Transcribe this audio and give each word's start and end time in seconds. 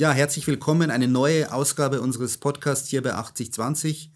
Ja, 0.00 0.12
herzlich 0.12 0.46
willkommen. 0.46 0.90
Eine 0.90 1.08
neue 1.08 1.52
Ausgabe 1.52 2.00
unseres 2.00 2.38
Podcasts 2.38 2.88
hier 2.88 3.02
bei 3.02 3.12
8020. 3.12 4.10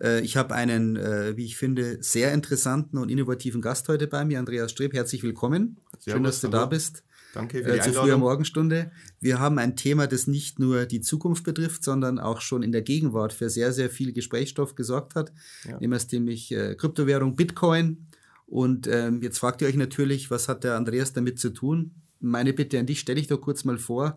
Äh, 0.00 0.22
ich 0.22 0.38
habe 0.38 0.54
einen, 0.54 0.96
äh, 0.96 1.36
wie 1.36 1.44
ich 1.44 1.58
finde, 1.58 1.98
sehr 2.00 2.32
interessanten 2.32 2.96
und 2.96 3.10
innovativen 3.10 3.60
Gast 3.60 3.90
heute 3.90 4.06
bei 4.06 4.24
mir, 4.24 4.38
Andreas 4.38 4.70
Streb. 4.70 4.94
Herzlich 4.94 5.22
willkommen. 5.22 5.76
Servus, 5.98 6.12
Schön, 6.14 6.22
dass 6.22 6.40
du 6.40 6.46
hallo. 6.46 6.58
da 6.60 6.64
bist. 6.64 7.04
Danke 7.34 7.62
für 7.62 7.72
die 7.72 7.78
äh, 7.78 7.82
Zu 7.82 7.92
früher 7.92 8.16
Morgenstunde. 8.16 8.90
Wir 9.20 9.38
haben 9.38 9.58
ein 9.58 9.76
Thema, 9.76 10.06
das 10.06 10.28
nicht 10.28 10.58
nur 10.60 10.86
die 10.86 11.02
Zukunft 11.02 11.44
betrifft, 11.44 11.84
sondern 11.84 12.18
auch 12.18 12.40
schon 12.40 12.62
in 12.62 12.72
der 12.72 12.80
Gegenwart 12.80 13.34
für 13.34 13.50
sehr, 13.50 13.74
sehr 13.74 13.90
viel 13.90 14.14
Gesprächsstoff 14.14 14.76
gesorgt 14.76 15.14
hat. 15.14 15.30
Ja. 15.68 15.78
Nämlich 15.78 16.52
äh, 16.52 16.74
Kryptowährung 16.74 17.36
Bitcoin. 17.36 18.06
Und 18.46 18.86
ähm, 18.86 19.20
jetzt 19.20 19.40
fragt 19.40 19.60
ihr 19.60 19.68
euch 19.68 19.76
natürlich, 19.76 20.30
was 20.30 20.48
hat 20.48 20.64
der 20.64 20.76
Andreas 20.76 21.12
damit 21.12 21.38
zu 21.38 21.50
tun? 21.50 21.90
Meine 22.18 22.54
Bitte 22.54 22.78
an 22.78 22.86
dich, 22.86 23.00
stell 23.00 23.16
dich 23.16 23.26
doch 23.26 23.42
kurz 23.42 23.64
mal 23.64 23.76
vor. 23.76 24.16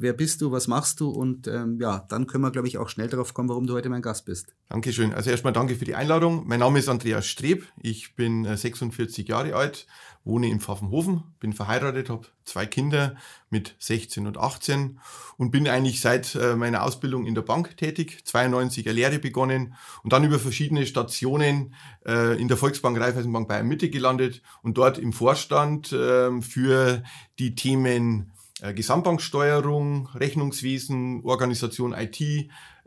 Wer 0.00 0.12
bist 0.12 0.40
du, 0.40 0.52
was 0.52 0.68
machst 0.68 1.00
du? 1.00 1.10
Und 1.10 1.48
ähm, 1.48 1.80
ja, 1.80 2.06
dann 2.08 2.28
können 2.28 2.44
wir, 2.44 2.52
glaube 2.52 2.68
ich, 2.68 2.78
auch 2.78 2.88
schnell 2.88 3.08
darauf 3.08 3.34
kommen, 3.34 3.48
warum 3.48 3.66
du 3.66 3.74
heute 3.74 3.88
mein 3.88 4.00
Gast 4.00 4.26
bist. 4.26 4.54
Dankeschön. 4.68 5.12
Also 5.12 5.30
erstmal 5.30 5.52
danke 5.52 5.74
für 5.74 5.84
die 5.84 5.96
Einladung. 5.96 6.46
Mein 6.46 6.60
Name 6.60 6.78
ist 6.78 6.88
Andreas 6.88 7.26
Streb. 7.26 7.66
Ich 7.82 8.14
bin 8.14 8.44
46 8.44 9.26
äh, 9.26 9.28
Jahre 9.28 9.56
alt, 9.56 9.88
wohne 10.22 10.48
in 10.48 10.60
Pfaffenhofen, 10.60 11.24
bin 11.40 11.52
verheiratet, 11.52 12.10
habe 12.10 12.28
zwei 12.44 12.64
Kinder 12.64 13.16
mit 13.50 13.74
16 13.80 14.28
und 14.28 14.38
18 14.38 15.00
und 15.36 15.50
bin 15.50 15.66
eigentlich 15.66 16.00
seit 16.00 16.36
äh, 16.36 16.54
meiner 16.54 16.84
Ausbildung 16.84 17.26
in 17.26 17.34
der 17.34 17.42
Bank 17.42 17.76
tätig. 17.76 18.20
92 18.24 18.86
eine 18.86 18.94
Lehre 18.94 19.18
begonnen 19.18 19.74
und 20.04 20.12
dann 20.12 20.22
über 20.22 20.38
verschiedene 20.38 20.86
Stationen 20.86 21.74
äh, 22.06 22.40
in 22.40 22.46
der 22.46 22.56
Volksbank 22.56 23.00
Raiffeisenbank 23.00 23.48
Bayern 23.48 23.66
Mitte 23.66 23.90
gelandet 23.90 24.42
und 24.62 24.78
dort 24.78 24.96
im 24.96 25.12
Vorstand 25.12 25.92
ähm, 25.92 26.40
für 26.42 27.02
die 27.40 27.56
Themen 27.56 28.30
äh, 28.62 28.74
Gesamtbanksteuerung, 28.74 30.08
Rechnungswesen, 30.14 31.22
Organisation 31.24 31.92
IT 31.92 32.20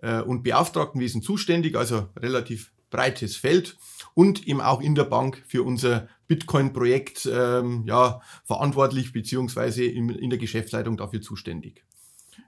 äh, 0.02 0.22
und 0.22 0.44
Beauftragtenwesen 0.44 1.22
zuständig, 1.22 1.76
also 1.76 2.08
relativ 2.18 2.72
breites 2.90 3.38
Feld 3.38 3.78
und 4.14 4.48
eben 4.48 4.62
auch 4.62 4.82
in 4.82 4.96
der 4.96 5.06
Bank 5.06 5.44
für 5.48 5.64
unser 5.64 6.08
Bitcoin-Projekt 6.28 7.30
ähm, 7.32 7.84
ja, 7.88 8.22
verantwortlich 8.44 9.14
beziehungsweise 9.14 9.86
in, 9.86 10.10
in 10.10 10.30
der 10.30 10.40
Geschäftsleitung 10.40 10.98
dafür 10.98 11.22
zuständig. 11.22 11.84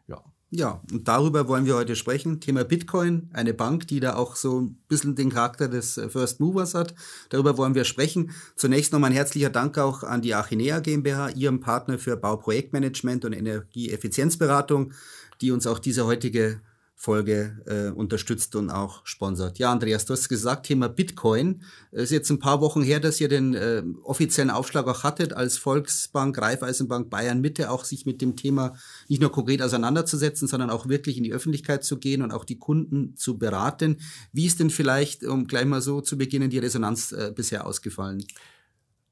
Ja. 0.08 0.24
Ja, 0.56 0.84
und 0.92 1.08
darüber 1.08 1.48
wollen 1.48 1.66
wir 1.66 1.74
heute 1.74 1.96
sprechen. 1.96 2.40
Thema 2.40 2.64
Bitcoin, 2.64 3.28
eine 3.34 3.56
Bank, 3.56 3.88
die 3.88 4.00
da 4.00 4.16
auch 4.16 4.36
so 4.36 4.62
ein 4.62 4.76
bisschen 4.88 5.16
den 5.16 5.32
Charakter 5.32 5.68
des 5.68 5.98
äh, 5.98 6.10
First 6.10 6.40
Movers 6.40 6.76
hat. 6.76 6.94
Darüber 7.30 7.58
wollen 7.58 7.74
wir 7.74 7.86
sprechen. 7.86 8.30
Zunächst 8.56 8.94
nochmal 8.94 9.10
ein 9.10 9.16
herzlicher 9.16 9.50
Dank 9.50 9.80
auch 9.80 10.04
an 10.04 10.22
die 10.22 10.36
Achinea 10.36 10.80
GmbH, 10.80 11.30
ihrem 11.30 11.60
Partner 11.60 11.98
für 11.98 12.18
Bauprojektmanagement 12.18 13.26
und 13.26 13.34
Energieeffizienzberatung, 13.34 14.94
die 15.42 15.50
uns 15.50 15.66
auch 15.66 15.80
diese 15.80 16.06
heutige 16.06 16.62
Folge 17.04 17.58
äh, 17.66 17.94
unterstützt 17.94 18.56
und 18.56 18.70
auch 18.70 19.06
sponsert. 19.06 19.60
Ja, 19.60 19.74
Andreas, 19.74 20.06
du 20.06 20.14
hast 20.14 20.30
gesagt, 20.30 20.68
Thema 20.68 20.88
Bitcoin. 20.88 21.62
Es 21.92 22.04
ist 22.04 22.12
jetzt 22.12 22.30
ein 22.30 22.40
paar 22.40 22.62
Wochen 22.62 22.82
her, 22.82 23.02
dass 23.02 23.20
ihr 23.20 23.28
den 23.28 23.56
äh, 23.56 23.84
offiziellen 24.04 24.50
Aufschlag 24.50 24.88
auch 24.88 25.04
hattet, 25.04 25.34
als 25.34 25.58
Volksbank, 25.58 26.42
Raiffeisenbank, 26.42 27.10
Bayern 27.10 27.42
Mitte 27.42 27.72
auch 27.72 27.84
sich 27.84 28.06
mit 28.06 28.22
dem 28.22 28.38
Thema 28.38 28.78
nicht 29.10 29.20
nur 29.20 29.34
konkret 29.34 29.62
auseinanderzusetzen, 29.62 30.48
sondern 30.48 30.70
auch 30.70 30.88
wirklich 30.88 31.18
in 31.18 31.26
die 31.26 31.34
Öffentlichkeit 31.34 31.84
zu 31.84 31.98
gehen 31.98 32.22
und 32.22 32.32
auch 32.32 32.46
die 32.46 32.58
Kunden 32.58 33.18
zu 33.18 33.38
beraten. 33.38 33.98
Wie 34.32 34.46
ist 34.46 34.62
denn 34.62 34.70
vielleicht, 34.70 35.26
um 35.26 35.46
gleich 35.46 35.66
mal 35.66 35.82
so 35.82 36.00
zu 36.00 36.18
beginnen, 36.18 36.50
die 36.50 36.60
Resonanz 36.60 37.12
äh, 37.12 37.34
bisher 37.36 37.68
ausgefallen? 37.68 38.24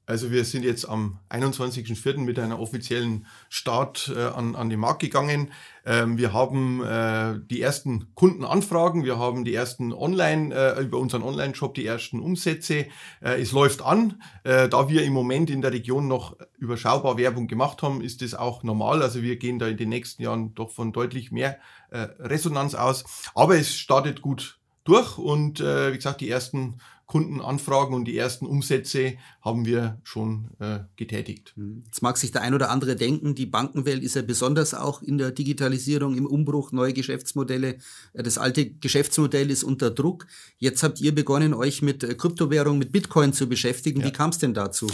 Also 0.04 0.32
wir 0.32 0.44
sind 0.44 0.64
jetzt 0.64 0.88
am 0.88 1.20
21.04. 1.30 2.18
mit 2.18 2.36
einer 2.38 2.58
offiziellen 2.58 3.26
Start 3.48 4.12
äh, 4.14 4.20
an, 4.20 4.56
an 4.56 4.68
den 4.68 4.80
Markt 4.80 5.00
gegangen. 5.00 5.52
Ähm, 5.86 6.18
wir 6.18 6.32
haben 6.32 6.82
äh, 6.82 7.38
die 7.48 7.62
ersten 7.62 8.12
Kundenanfragen, 8.16 9.04
wir 9.04 9.18
haben 9.18 9.44
die 9.44 9.54
ersten 9.54 9.92
Online, 9.92 10.52
äh, 10.52 10.82
über 10.82 10.98
unseren 10.98 11.22
Online-Shop 11.22 11.74
die 11.74 11.86
ersten 11.86 12.18
Umsätze. 12.18 12.86
Äh, 13.20 13.40
es 13.40 13.52
läuft 13.52 13.80
an. 13.82 14.20
Äh, 14.42 14.68
da 14.68 14.88
wir 14.88 15.04
im 15.04 15.12
Moment 15.12 15.50
in 15.50 15.62
der 15.62 15.72
Region 15.72 16.08
noch 16.08 16.36
überschaubar 16.58 17.16
Werbung 17.16 17.46
gemacht 17.46 17.82
haben, 17.82 18.00
ist 18.00 18.22
das 18.22 18.34
auch 18.34 18.64
normal. 18.64 19.02
Also 19.02 19.22
wir 19.22 19.36
gehen 19.36 19.60
da 19.60 19.68
in 19.68 19.76
den 19.76 19.88
nächsten 19.88 20.22
Jahren 20.22 20.52
doch 20.54 20.70
von 20.70 20.92
deutlich 20.92 21.30
mehr 21.30 21.58
äh, 21.90 22.08
Resonanz 22.18 22.74
aus. 22.74 23.04
Aber 23.36 23.56
es 23.56 23.76
startet 23.76 24.20
gut 24.20 24.58
durch 24.84 25.16
und 25.16 25.60
äh, 25.60 25.92
wie 25.92 25.96
gesagt, 25.96 26.20
die 26.20 26.28
ersten 26.28 26.78
Kundenanfragen 27.06 27.94
und 27.94 28.06
die 28.06 28.16
ersten 28.16 28.46
Umsätze 28.46 29.14
haben 29.42 29.66
wir 29.66 30.00
schon 30.02 30.48
äh, 30.60 30.80
getätigt. 30.96 31.52
Hm. 31.56 31.82
Jetzt 31.84 32.02
mag 32.02 32.16
sich 32.16 32.32
der 32.32 32.42
ein 32.42 32.54
oder 32.54 32.70
andere 32.70 32.96
denken, 32.96 33.34
die 33.34 33.46
Bankenwelt 33.46 34.02
ist 34.02 34.16
ja 34.16 34.22
besonders 34.22 34.72
auch 34.72 35.02
in 35.02 35.18
der 35.18 35.30
Digitalisierung, 35.30 36.16
im 36.16 36.26
Umbruch, 36.26 36.72
neue 36.72 36.92
Geschäftsmodelle. 36.92 37.76
Äh, 38.14 38.22
das 38.22 38.38
alte 38.38 38.70
Geschäftsmodell 38.70 39.50
ist 39.50 39.64
unter 39.64 39.90
Druck. 39.90 40.26
Jetzt 40.58 40.82
habt 40.82 41.00
ihr 41.00 41.14
begonnen, 41.14 41.54
euch 41.54 41.82
mit 41.82 42.02
äh, 42.02 42.14
Kryptowährung, 42.14 42.78
mit 42.78 42.92
Bitcoin 42.92 43.32
zu 43.32 43.48
beschäftigen. 43.48 44.00
Ja. 44.00 44.06
Wie 44.06 44.12
kam 44.12 44.30
es 44.30 44.38
denn 44.38 44.54
dazu? 44.54 44.86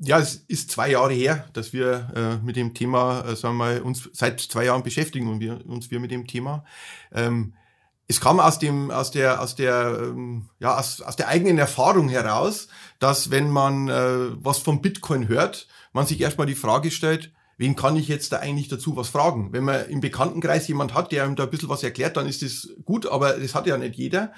Ja, 0.00 0.20
es 0.20 0.44
ist 0.46 0.70
zwei 0.70 0.92
Jahre 0.92 1.12
her, 1.12 1.48
dass 1.54 1.72
wir 1.72 2.12
äh, 2.14 2.44
mit 2.44 2.54
dem 2.54 2.72
Thema, 2.72 3.22
äh, 3.22 3.34
sagen 3.34 3.56
wir 3.56 3.64
mal, 3.64 3.82
uns 3.82 4.08
seit 4.12 4.40
zwei 4.40 4.64
Jahren 4.66 4.84
beschäftigen 4.84 5.28
und 5.28 5.40
wir 5.40 5.66
uns 5.66 5.90
wir 5.90 5.98
mit 5.98 6.12
dem 6.12 6.26
Thema. 6.26 6.64
Ähm, 7.12 7.54
es 8.08 8.20
kam 8.20 8.40
aus 8.40 8.58
dem, 8.58 8.90
aus 8.90 9.10
der, 9.10 9.40
aus 9.40 9.54
der, 9.54 9.98
ähm, 10.02 10.48
ja, 10.58 10.78
aus, 10.78 11.02
aus 11.02 11.16
der 11.16 11.28
eigenen 11.28 11.58
Erfahrung 11.58 12.08
heraus, 12.08 12.68
dass 12.98 13.30
wenn 13.30 13.50
man 13.50 13.88
äh, 13.88 14.30
was 14.42 14.58
vom 14.58 14.80
Bitcoin 14.80 15.28
hört, 15.28 15.68
man 15.92 16.06
sich 16.06 16.20
erstmal 16.20 16.46
die 16.46 16.54
Frage 16.54 16.90
stellt, 16.90 17.32
wen 17.58 17.76
kann 17.76 17.96
ich 17.96 18.08
jetzt 18.08 18.32
da 18.32 18.38
eigentlich 18.38 18.68
dazu 18.68 18.96
was 18.96 19.08
fragen? 19.08 19.52
Wenn 19.52 19.64
man 19.64 19.88
im 19.90 20.00
Bekanntenkreis 20.00 20.68
jemand 20.68 20.94
hat, 20.94 21.12
der 21.12 21.26
ihm 21.26 21.36
da 21.36 21.42
ein 21.42 21.50
bisschen 21.50 21.68
was 21.68 21.82
erklärt, 21.82 22.16
dann 22.16 22.26
ist 22.26 22.40
das 22.40 22.70
gut, 22.84 23.06
aber 23.06 23.34
das 23.34 23.54
hat 23.54 23.66
ja 23.66 23.76
nicht 23.76 23.96
jeder. 23.96 24.32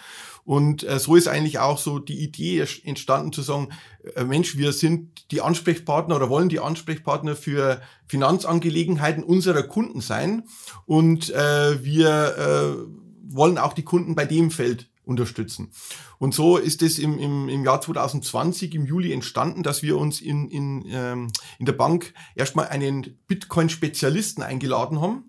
Und 0.45 0.83
äh, 0.83 0.99
so 0.99 1.15
ist 1.15 1.29
eigentlich 1.29 1.61
auch 1.61 1.79
so 1.79 2.01
die 2.01 2.25
Idee 2.25 2.67
entstanden 2.85 3.33
zu 3.33 3.43
sagen, 3.43 3.69
äh, 4.17 4.25
Mensch, 4.25 4.57
wir 4.57 4.73
sind 4.73 5.31
die 5.31 5.43
Ansprechpartner 5.43 6.17
oder 6.17 6.31
wollen 6.31 6.49
die 6.49 6.61
Ansprechpartner 6.61 7.37
für 7.37 7.81
Finanzangelegenheiten 8.09 9.23
unserer 9.23 9.63
Kunden 9.63 10.01
sein. 10.01 10.45
Und 10.87 11.31
äh, 11.31 11.85
wir 11.85 12.37
äh, 12.39 13.09
wollen 13.35 13.59
auch 13.59 13.73
die 13.73 13.85
Kunden 13.85 14.15
bei 14.15 14.27
dem 14.27 14.51
Feld 14.51 14.91
unterstützen. 15.05 15.73
Und 16.19 16.35
so 16.35 16.57
ist 16.57 16.83
es 16.83 16.99
im, 16.99 17.19
im, 17.19 17.49
im 17.49 17.65
Jahr 17.65 17.81
2020, 17.81 18.75
im 18.75 18.87
Juli 18.87 19.13
entstanden, 19.13 19.63
dass 19.63 19.83
wir 19.83 19.99
uns 19.99 20.21
in, 20.21 20.49
in, 20.49 20.85
ähm, 20.89 21.33
in 21.59 21.67
der 21.67 21.73
Bank 21.73 22.15
erstmal 22.35 22.69
einen 22.69 23.19
Bitcoin-Spezialisten 23.27 24.43
eingeladen 24.43 25.01
haben, 25.01 25.25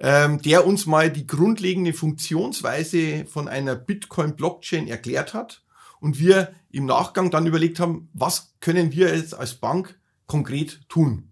ähm, 0.00 0.40
der 0.42 0.66
uns 0.66 0.86
mal 0.86 1.10
die 1.10 1.26
grundlegende 1.26 1.92
Funktionsweise 1.92 3.26
von 3.26 3.46
einer 3.48 3.74
Bitcoin-Blockchain 3.74 4.88
erklärt 4.88 5.34
hat 5.34 5.62
und 6.00 6.18
wir 6.18 6.54
im 6.70 6.86
Nachgang 6.86 7.30
dann 7.30 7.46
überlegt 7.46 7.78
haben, 7.80 8.08
was 8.12 8.54
können 8.60 8.92
wir 8.92 9.14
jetzt 9.14 9.34
als 9.34 9.54
Bank 9.54 9.98
konkret 10.26 10.80
tun. 10.88 11.30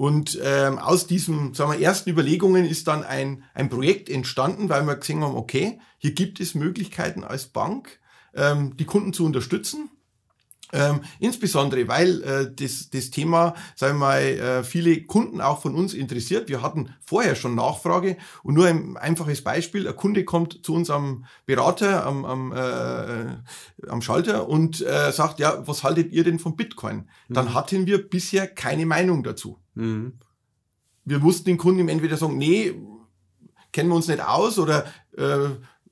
Und 0.00 0.40
ähm, 0.42 0.78
aus 0.78 1.06
diesen 1.06 1.52
sagen 1.52 1.72
wir, 1.72 1.78
ersten 1.78 2.08
Überlegungen 2.08 2.64
ist 2.64 2.88
dann 2.88 3.04
ein, 3.04 3.44
ein 3.52 3.68
Projekt 3.68 4.08
entstanden, 4.08 4.70
weil 4.70 4.86
wir 4.86 4.96
gesehen 4.96 5.22
haben, 5.22 5.36
okay, 5.36 5.78
hier 5.98 6.12
gibt 6.12 6.40
es 6.40 6.54
Möglichkeiten 6.54 7.22
als 7.22 7.48
Bank, 7.48 8.00
ähm, 8.34 8.78
die 8.78 8.86
Kunden 8.86 9.12
zu 9.12 9.26
unterstützen. 9.26 9.90
Ähm, 10.72 11.00
insbesondere, 11.18 11.86
weil 11.88 12.22
äh, 12.22 12.50
das, 12.50 12.88
das 12.88 13.10
Thema, 13.10 13.54
sagen 13.74 13.96
wir 13.96 14.06
mal, 14.06 14.22
äh, 14.22 14.64
viele 14.64 15.02
Kunden 15.02 15.42
auch 15.42 15.60
von 15.60 15.74
uns 15.74 15.92
interessiert. 15.92 16.48
Wir 16.48 16.62
hatten 16.62 16.94
vorher 17.04 17.34
schon 17.34 17.54
Nachfrage 17.54 18.16
und 18.42 18.54
nur 18.54 18.68
ein 18.68 18.96
einfaches 18.96 19.42
Beispiel. 19.42 19.86
Ein 19.86 19.96
Kunde 19.96 20.24
kommt 20.24 20.64
zu 20.64 20.72
unserem 20.72 21.26
Berater 21.44 22.06
am, 22.06 22.24
am, 22.24 22.52
äh, 22.52 23.88
am 23.88 24.00
Schalter 24.00 24.48
und 24.48 24.80
äh, 24.80 25.12
sagt, 25.12 25.40
ja, 25.40 25.66
was 25.66 25.82
haltet 25.82 26.12
ihr 26.12 26.24
denn 26.24 26.38
von 26.38 26.56
Bitcoin? 26.56 27.08
Dann 27.28 27.46
mhm. 27.46 27.54
hatten 27.54 27.86
wir 27.86 28.08
bisher 28.08 28.46
keine 28.46 28.86
Meinung 28.86 29.24
dazu. 29.24 29.58
Mhm. 29.80 30.12
Wir 31.04 31.18
mussten 31.18 31.46
den 31.46 31.58
Kunden 31.58 31.88
entweder 31.88 32.16
sagen, 32.16 32.38
nee, 32.38 32.74
kennen 33.72 33.88
wir 33.88 33.96
uns 33.96 34.08
nicht 34.08 34.22
aus 34.22 34.58
oder 34.58 34.84
äh, 35.16 35.50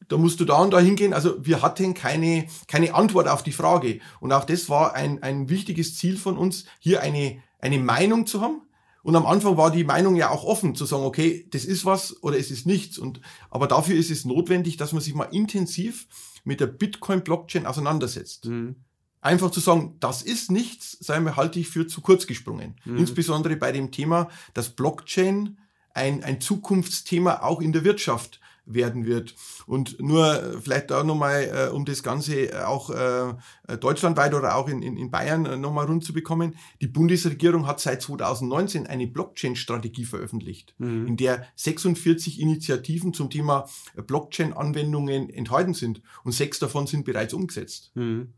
da 0.08 0.16
musst 0.16 0.40
du 0.40 0.44
da 0.44 0.62
und 0.62 0.72
da 0.72 0.80
hingehen. 0.80 1.12
Also 1.12 1.44
wir 1.44 1.62
hatten 1.62 1.94
keine, 1.94 2.46
keine 2.66 2.94
Antwort 2.94 3.28
auf 3.28 3.42
die 3.42 3.52
Frage. 3.52 4.00
Und 4.20 4.32
auch 4.32 4.44
das 4.44 4.68
war 4.68 4.94
ein, 4.94 5.22
ein 5.22 5.48
wichtiges 5.48 5.96
Ziel 5.96 6.16
von 6.16 6.36
uns, 6.38 6.64
hier 6.78 7.02
eine, 7.02 7.42
eine 7.60 7.78
Meinung 7.78 8.26
zu 8.26 8.40
haben. 8.40 8.62
Und 9.02 9.16
am 9.16 9.26
Anfang 9.26 9.56
war 9.56 9.70
die 9.70 9.84
Meinung 9.84 10.16
ja 10.16 10.30
auch 10.30 10.44
offen, 10.44 10.74
zu 10.74 10.84
sagen, 10.84 11.04
okay, 11.04 11.46
das 11.50 11.64
ist 11.64 11.84
was 11.84 12.22
oder 12.22 12.38
es 12.38 12.50
ist 12.50 12.66
nichts. 12.66 12.98
Und, 12.98 13.20
aber 13.48 13.66
dafür 13.66 13.96
ist 13.96 14.10
es 14.10 14.24
notwendig, 14.24 14.76
dass 14.76 14.92
man 14.92 15.00
sich 15.00 15.14
mal 15.14 15.24
intensiv 15.24 16.08
mit 16.44 16.60
der 16.60 16.66
Bitcoin-Blockchain 16.66 17.66
auseinandersetzt. 17.66 18.46
Mhm. 18.46 18.76
Einfach 19.20 19.50
zu 19.50 19.60
sagen, 19.60 19.96
das 20.00 20.22
ist 20.22 20.50
nichts, 20.50 20.96
sei 21.00 21.20
mir 21.20 21.36
halte 21.36 21.58
ich 21.58 21.68
für 21.68 21.86
zu 21.86 22.00
kurz 22.00 22.26
gesprungen. 22.26 22.76
Mhm. 22.84 22.98
Insbesondere 22.98 23.56
bei 23.56 23.72
dem 23.72 23.90
Thema, 23.90 24.28
dass 24.54 24.70
Blockchain 24.70 25.58
ein, 25.94 26.22
ein 26.22 26.40
Zukunftsthema 26.40 27.42
auch 27.42 27.60
in 27.60 27.72
der 27.72 27.84
Wirtschaft 27.84 28.40
werden 28.68 29.06
wird. 29.06 29.34
Und 29.66 30.00
nur 30.00 30.42
äh, 30.42 30.60
vielleicht 30.60 30.90
da 30.90 31.02
nochmal, 31.02 31.68
äh, 31.70 31.74
um 31.74 31.84
das 31.84 32.02
Ganze 32.02 32.52
äh, 32.52 32.62
auch 32.62 32.90
äh, 32.90 33.34
deutschlandweit 33.80 34.34
oder 34.34 34.56
auch 34.56 34.68
in, 34.68 34.82
in, 34.82 34.96
in 34.96 35.10
Bayern 35.10 35.46
äh, 35.46 35.56
nochmal 35.56 35.86
rund 35.86 36.04
zu 36.04 36.12
bekommen. 36.12 36.54
Die 36.80 36.86
Bundesregierung 36.86 37.66
hat 37.66 37.80
seit 37.80 38.02
2019 38.02 38.86
eine 38.86 39.06
Blockchain-Strategie 39.06 40.04
veröffentlicht, 40.04 40.74
mhm. 40.78 41.06
in 41.06 41.16
der 41.16 41.46
46 41.56 42.40
Initiativen 42.40 43.14
zum 43.14 43.30
Thema 43.30 43.68
Blockchain-Anwendungen 43.96 45.30
enthalten 45.30 45.74
sind. 45.74 46.02
Und 46.24 46.32
sechs 46.32 46.58
davon 46.58 46.86
sind 46.86 47.04
bereits 47.04 47.34
umgesetzt. 47.34 47.90
Mhm. 47.94 48.34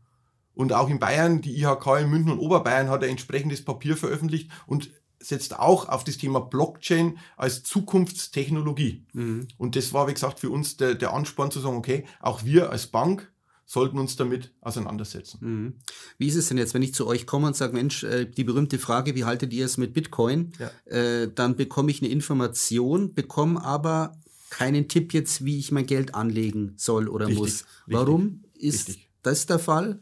Und 0.53 0.73
auch 0.73 0.89
in 0.89 0.99
Bayern, 0.99 1.41
die 1.41 1.57
IHK 1.61 2.01
in 2.01 2.09
München 2.09 2.31
und 2.33 2.39
Oberbayern 2.39 2.89
hat 2.89 3.03
ein 3.03 3.11
entsprechendes 3.11 3.63
Papier 3.63 3.95
veröffentlicht 3.95 4.49
und 4.67 4.91
setzt 5.19 5.57
auch 5.59 5.87
auf 5.87 6.03
das 6.03 6.17
Thema 6.17 6.39
Blockchain 6.39 7.17
als 7.37 7.63
Zukunftstechnologie. 7.63 9.05
Mhm. 9.13 9.47
Und 9.57 9.75
das 9.75 9.93
war, 9.93 10.07
wie 10.07 10.13
gesagt, 10.13 10.39
für 10.39 10.49
uns 10.49 10.77
der, 10.77 10.95
der 10.95 11.13
Ansporn 11.13 11.51
zu 11.51 11.59
sagen, 11.59 11.77
okay, 11.77 12.05
auch 12.19 12.43
wir 12.43 12.71
als 12.71 12.87
Bank 12.87 13.31
sollten 13.65 13.97
uns 13.99 14.17
damit 14.17 14.51
auseinandersetzen. 14.59 15.37
Mhm. 15.41 15.73
Wie 16.17 16.27
ist 16.27 16.35
es 16.35 16.49
denn 16.49 16.57
jetzt, 16.57 16.73
wenn 16.73 16.81
ich 16.81 16.93
zu 16.93 17.07
euch 17.07 17.25
komme 17.25 17.47
und 17.47 17.55
sage, 17.55 17.73
Mensch, 17.73 18.03
äh, 18.03 18.25
die 18.25 18.43
berühmte 18.43 18.79
Frage, 18.79 19.15
wie 19.15 19.23
haltet 19.23 19.53
ihr 19.53 19.65
es 19.65 19.77
mit 19.77 19.93
Bitcoin? 19.93 20.51
Ja. 20.59 20.71
Äh, 20.93 21.31
dann 21.33 21.55
bekomme 21.55 21.89
ich 21.89 22.01
eine 22.01 22.11
Information, 22.11 23.13
bekomme 23.13 23.63
aber 23.63 24.17
keinen 24.49 24.89
Tipp 24.89 25.13
jetzt, 25.13 25.45
wie 25.45 25.57
ich 25.57 25.71
mein 25.71 25.85
Geld 25.85 26.15
anlegen 26.15 26.73
soll 26.75 27.07
oder 27.07 27.27
richtig, 27.27 27.41
muss. 27.41 27.65
Warum 27.85 28.41
richtig, 28.53 28.63
ist 28.63 28.87
richtig. 28.89 29.09
das 29.23 29.45
der 29.45 29.59
Fall? 29.59 29.99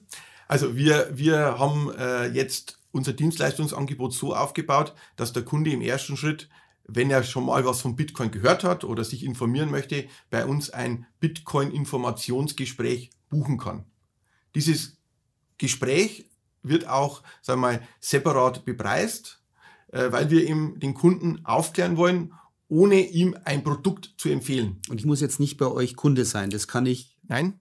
Also 0.50 0.76
wir, 0.76 1.12
wir 1.14 1.60
haben 1.60 1.92
äh, 1.92 2.26
jetzt 2.26 2.80
unser 2.92 3.14
Dienstleistungsangebot 3.14 4.14
so 4.14 4.36
aufgebaut, 4.36 4.96
dass 5.16 5.32
der 5.32 5.46
Kunde 5.46 5.72
im 5.72 5.82
ersten 5.82 6.18
Schritt, 6.18 6.50
wenn 6.88 7.12
er 7.12 7.24
schon 7.24 7.46
mal 7.46 7.64
was 7.66 7.82
von 7.82 7.96
Bitcoin 7.96 8.32
gehört 8.32 8.64
hat 8.64 8.84
oder 8.84 9.04
sich 9.04 9.24
informieren 9.24 9.70
möchte, 9.70 10.08
bei 10.32 10.48
uns 10.48 10.72
ein 10.72 11.06
Bitcoin-Informationsgespräch 11.20 13.12
buchen 13.30 13.60
kann. 13.60 13.86
Dieses 14.56 14.98
Gespräch 15.60 16.32
wird 16.64 16.88
auch, 16.88 17.22
sagen 17.44 17.62
wir 17.62 17.68
mal, 17.68 17.88
separat 18.00 18.66
bepreist, 18.66 19.44
äh, 19.92 20.12
weil 20.12 20.32
wir 20.32 20.48
eben 20.48 20.80
den 20.80 20.96
Kunden 20.96 21.46
aufklären 21.46 21.96
wollen, 21.96 22.34
ohne 22.70 23.02
ihm 23.02 23.38
ein 23.46 23.64
Produkt 23.64 24.16
zu 24.18 24.30
empfehlen. 24.30 24.82
Und 24.90 25.00
ich 25.00 25.06
muss 25.06 25.22
jetzt 25.22 25.40
nicht 25.40 25.58
bei 25.58 25.68
euch 25.68 25.96
Kunde 25.96 26.26
sein, 26.26 26.50
das 26.50 26.68
kann 26.68 26.88
ich. 26.88 27.20
Nein, 27.28 27.60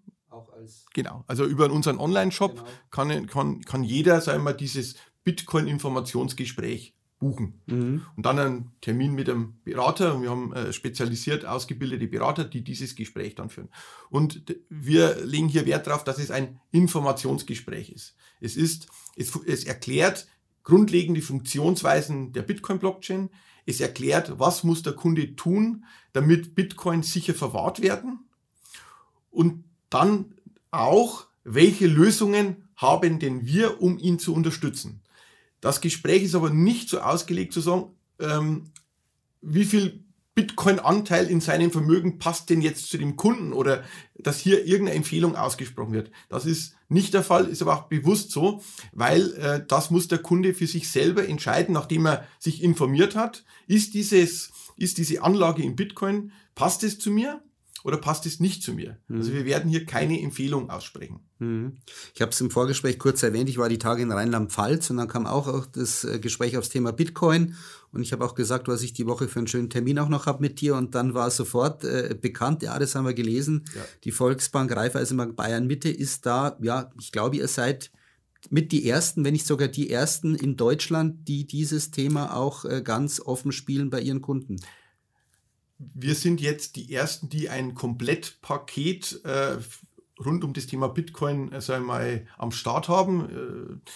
Genau, 0.94 1.24
also 1.26 1.44
über 1.44 1.70
unseren 1.70 1.98
Online-Shop 1.98 2.56
genau. 2.56 2.68
kann, 2.90 3.26
kann, 3.26 3.60
kann 3.62 3.82
jeder, 3.84 4.20
sagen 4.20 4.44
wir, 4.44 4.52
dieses 4.52 4.96
Bitcoin-Informationsgespräch 5.24 6.94
buchen. 7.18 7.60
Mhm. 7.66 8.02
Und 8.16 8.26
dann 8.26 8.38
einen 8.38 8.72
Termin 8.80 9.14
mit 9.14 9.28
einem 9.28 9.60
Berater. 9.64 10.20
Wir 10.22 10.30
haben 10.30 10.52
äh, 10.52 10.72
spezialisiert 10.72 11.44
ausgebildete 11.44 12.06
Berater, 12.06 12.44
die 12.44 12.62
dieses 12.62 12.94
Gespräch 12.94 13.34
dann 13.34 13.50
führen. 13.50 13.68
Und 14.10 14.56
wir 14.68 15.24
legen 15.24 15.48
hier 15.48 15.66
Wert 15.66 15.86
darauf, 15.86 16.04
dass 16.04 16.18
es 16.18 16.30
ein 16.30 16.60
Informationsgespräch 16.70 17.90
ist. 17.90 18.14
Es 18.40 18.56
ist, 18.56 18.88
es, 19.16 19.34
es 19.46 19.64
erklärt 19.64 20.28
grundlegende 20.62 21.22
Funktionsweisen 21.22 22.32
der 22.32 22.42
Bitcoin-Blockchain. 22.42 23.30
Es 23.66 23.80
erklärt, 23.80 24.38
was 24.38 24.64
muss 24.64 24.82
der 24.82 24.94
Kunde 24.94 25.34
tun, 25.34 25.84
damit 26.12 26.54
Bitcoin 26.54 27.02
sicher 27.02 27.34
verwahrt 27.34 27.82
werden. 27.82 28.28
Und 29.30 29.64
dann 29.90 30.34
auch, 30.70 31.26
welche 31.44 31.86
Lösungen 31.86 32.68
haben 32.76 33.18
denn 33.18 33.46
wir, 33.46 33.80
um 33.82 33.98
ihn 33.98 34.18
zu 34.18 34.34
unterstützen. 34.34 35.02
Das 35.60 35.80
Gespräch 35.80 36.22
ist 36.22 36.34
aber 36.34 36.50
nicht 36.50 36.88
so 36.88 37.00
ausgelegt 37.00 37.52
zu 37.52 37.60
sagen, 37.60 37.86
ähm, 38.20 38.70
wie 39.40 39.64
viel 39.64 40.04
Bitcoin-Anteil 40.38 41.26
in 41.26 41.40
seinem 41.40 41.72
Vermögen 41.72 42.20
passt 42.20 42.48
denn 42.48 42.62
jetzt 42.62 42.90
zu 42.90 42.96
dem 42.96 43.16
Kunden 43.16 43.52
oder 43.52 43.82
dass 44.14 44.38
hier 44.38 44.64
irgendeine 44.66 44.98
Empfehlung 44.98 45.34
ausgesprochen 45.34 45.92
wird. 45.92 46.12
Das 46.28 46.46
ist 46.46 46.76
nicht 46.88 47.12
der 47.12 47.24
Fall, 47.24 47.46
ist 47.46 47.60
aber 47.60 47.74
auch 47.74 47.88
bewusst 47.88 48.30
so, 48.30 48.62
weil 48.92 49.32
äh, 49.32 49.64
das 49.66 49.90
muss 49.90 50.06
der 50.06 50.18
Kunde 50.18 50.54
für 50.54 50.68
sich 50.68 50.92
selber 50.92 51.28
entscheiden, 51.28 51.72
nachdem 51.72 52.06
er 52.06 52.24
sich 52.38 52.62
informiert 52.62 53.16
hat. 53.16 53.44
Ist 53.66 53.94
dieses, 53.94 54.52
ist 54.76 54.98
diese 54.98 55.22
Anlage 55.22 55.64
in 55.64 55.74
Bitcoin, 55.74 56.30
passt 56.54 56.84
es 56.84 57.00
zu 57.00 57.10
mir? 57.10 57.42
Oder 57.84 57.96
passt 57.96 58.26
es 58.26 58.40
nicht 58.40 58.62
zu 58.62 58.72
mir? 58.72 58.98
Mhm. 59.08 59.16
Also 59.18 59.32
wir 59.32 59.44
werden 59.44 59.70
hier 59.70 59.86
keine 59.86 60.20
Empfehlung 60.20 60.70
aussprechen. 60.70 61.20
Mhm. 61.38 61.76
Ich 62.14 62.20
habe 62.20 62.32
es 62.32 62.40
im 62.40 62.50
Vorgespräch 62.50 62.98
kurz 62.98 63.22
erwähnt, 63.22 63.48
ich 63.48 63.58
war 63.58 63.68
die 63.68 63.78
Tage 63.78 64.02
in 64.02 64.12
Rheinland-Pfalz 64.12 64.90
und 64.90 64.96
dann 64.96 65.08
kam 65.08 65.26
auch, 65.26 65.46
auch 65.46 65.66
das 65.66 66.04
äh, 66.04 66.18
Gespräch 66.18 66.56
aufs 66.56 66.68
Thema 66.68 66.92
Bitcoin 66.92 67.54
und 67.92 68.02
ich 68.02 68.12
habe 68.12 68.24
auch 68.24 68.34
gesagt, 68.34 68.68
was 68.68 68.82
ich 68.82 68.92
die 68.92 69.06
Woche 69.06 69.28
für 69.28 69.38
einen 69.38 69.48
schönen 69.48 69.70
Termin 69.70 69.98
auch 69.98 70.08
noch 70.08 70.26
habe 70.26 70.42
mit 70.42 70.60
dir 70.60 70.74
und 70.76 70.94
dann 70.94 71.14
war 71.14 71.30
sofort 71.30 71.84
äh, 71.84 72.16
bekannt, 72.20 72.62
ja, 72.62 72.78
das 72.78 72.94
haben 72.94 73.06
wir 73.06 73.14
gelesen, 73.14 73.64
ja. 73.74 73.82
die 74.04 74.12
Volksbank 74.12 74.74
Raiffeisenbank 74.74 75.36
Bayern 75.36 75.66
Mitte 75.66 75.88
ist 75.88 76.26
da, 76.26 76.58
ja, 76.60 76.90
ich 77.00 77.12
glaube, 77.12 77.36
ihr 77.36 77.48
seid 77.48 77.90
mit 78.50 78.72
die 78.72 78.88
ersten, 78.88 79.24
wenn 79.24 79.32
nicht 79.32 79.46
sogar 79.46 79.68
die 79.68 79.90
ersten 79.90 80.34
in 80.34 80.56
Deutschland, 80.56 81.28
die 81.28 81.46
dieses 81.46 81.90
Thema 81.90 82.36
auch 82.36 82.64
äh, 82.64 82.82
ganz 82.82 83.20
offen 83.20 83.52
spielen 83.52 83.90
bei 83.90 84.00
ihren 84.00 84.22
Kunden 84.22 84.56
wir 85.78 86.14
sind 86.14 86.40
jetzt 86.40 86.76
die 86.76 86.92
Ersten, 86.92 87.28
die 87.28 87.48
ein 87.48 87.74
Komplettpaket 87.74 89.24
äh, 89.24 89.58
rund 90.24 90.44
um 90.44 90.52
das 90.52 90.66
Thema 90.66 90.88
Bitcoin 90.88 91.52
äh, 91.52 91.60
sagen 91.60 91.86
mal, 91.86 92.26
am 92.36 92.50
Start 92.50 92.88
haben. 92.88 93.80
Äh, 93.80 93.90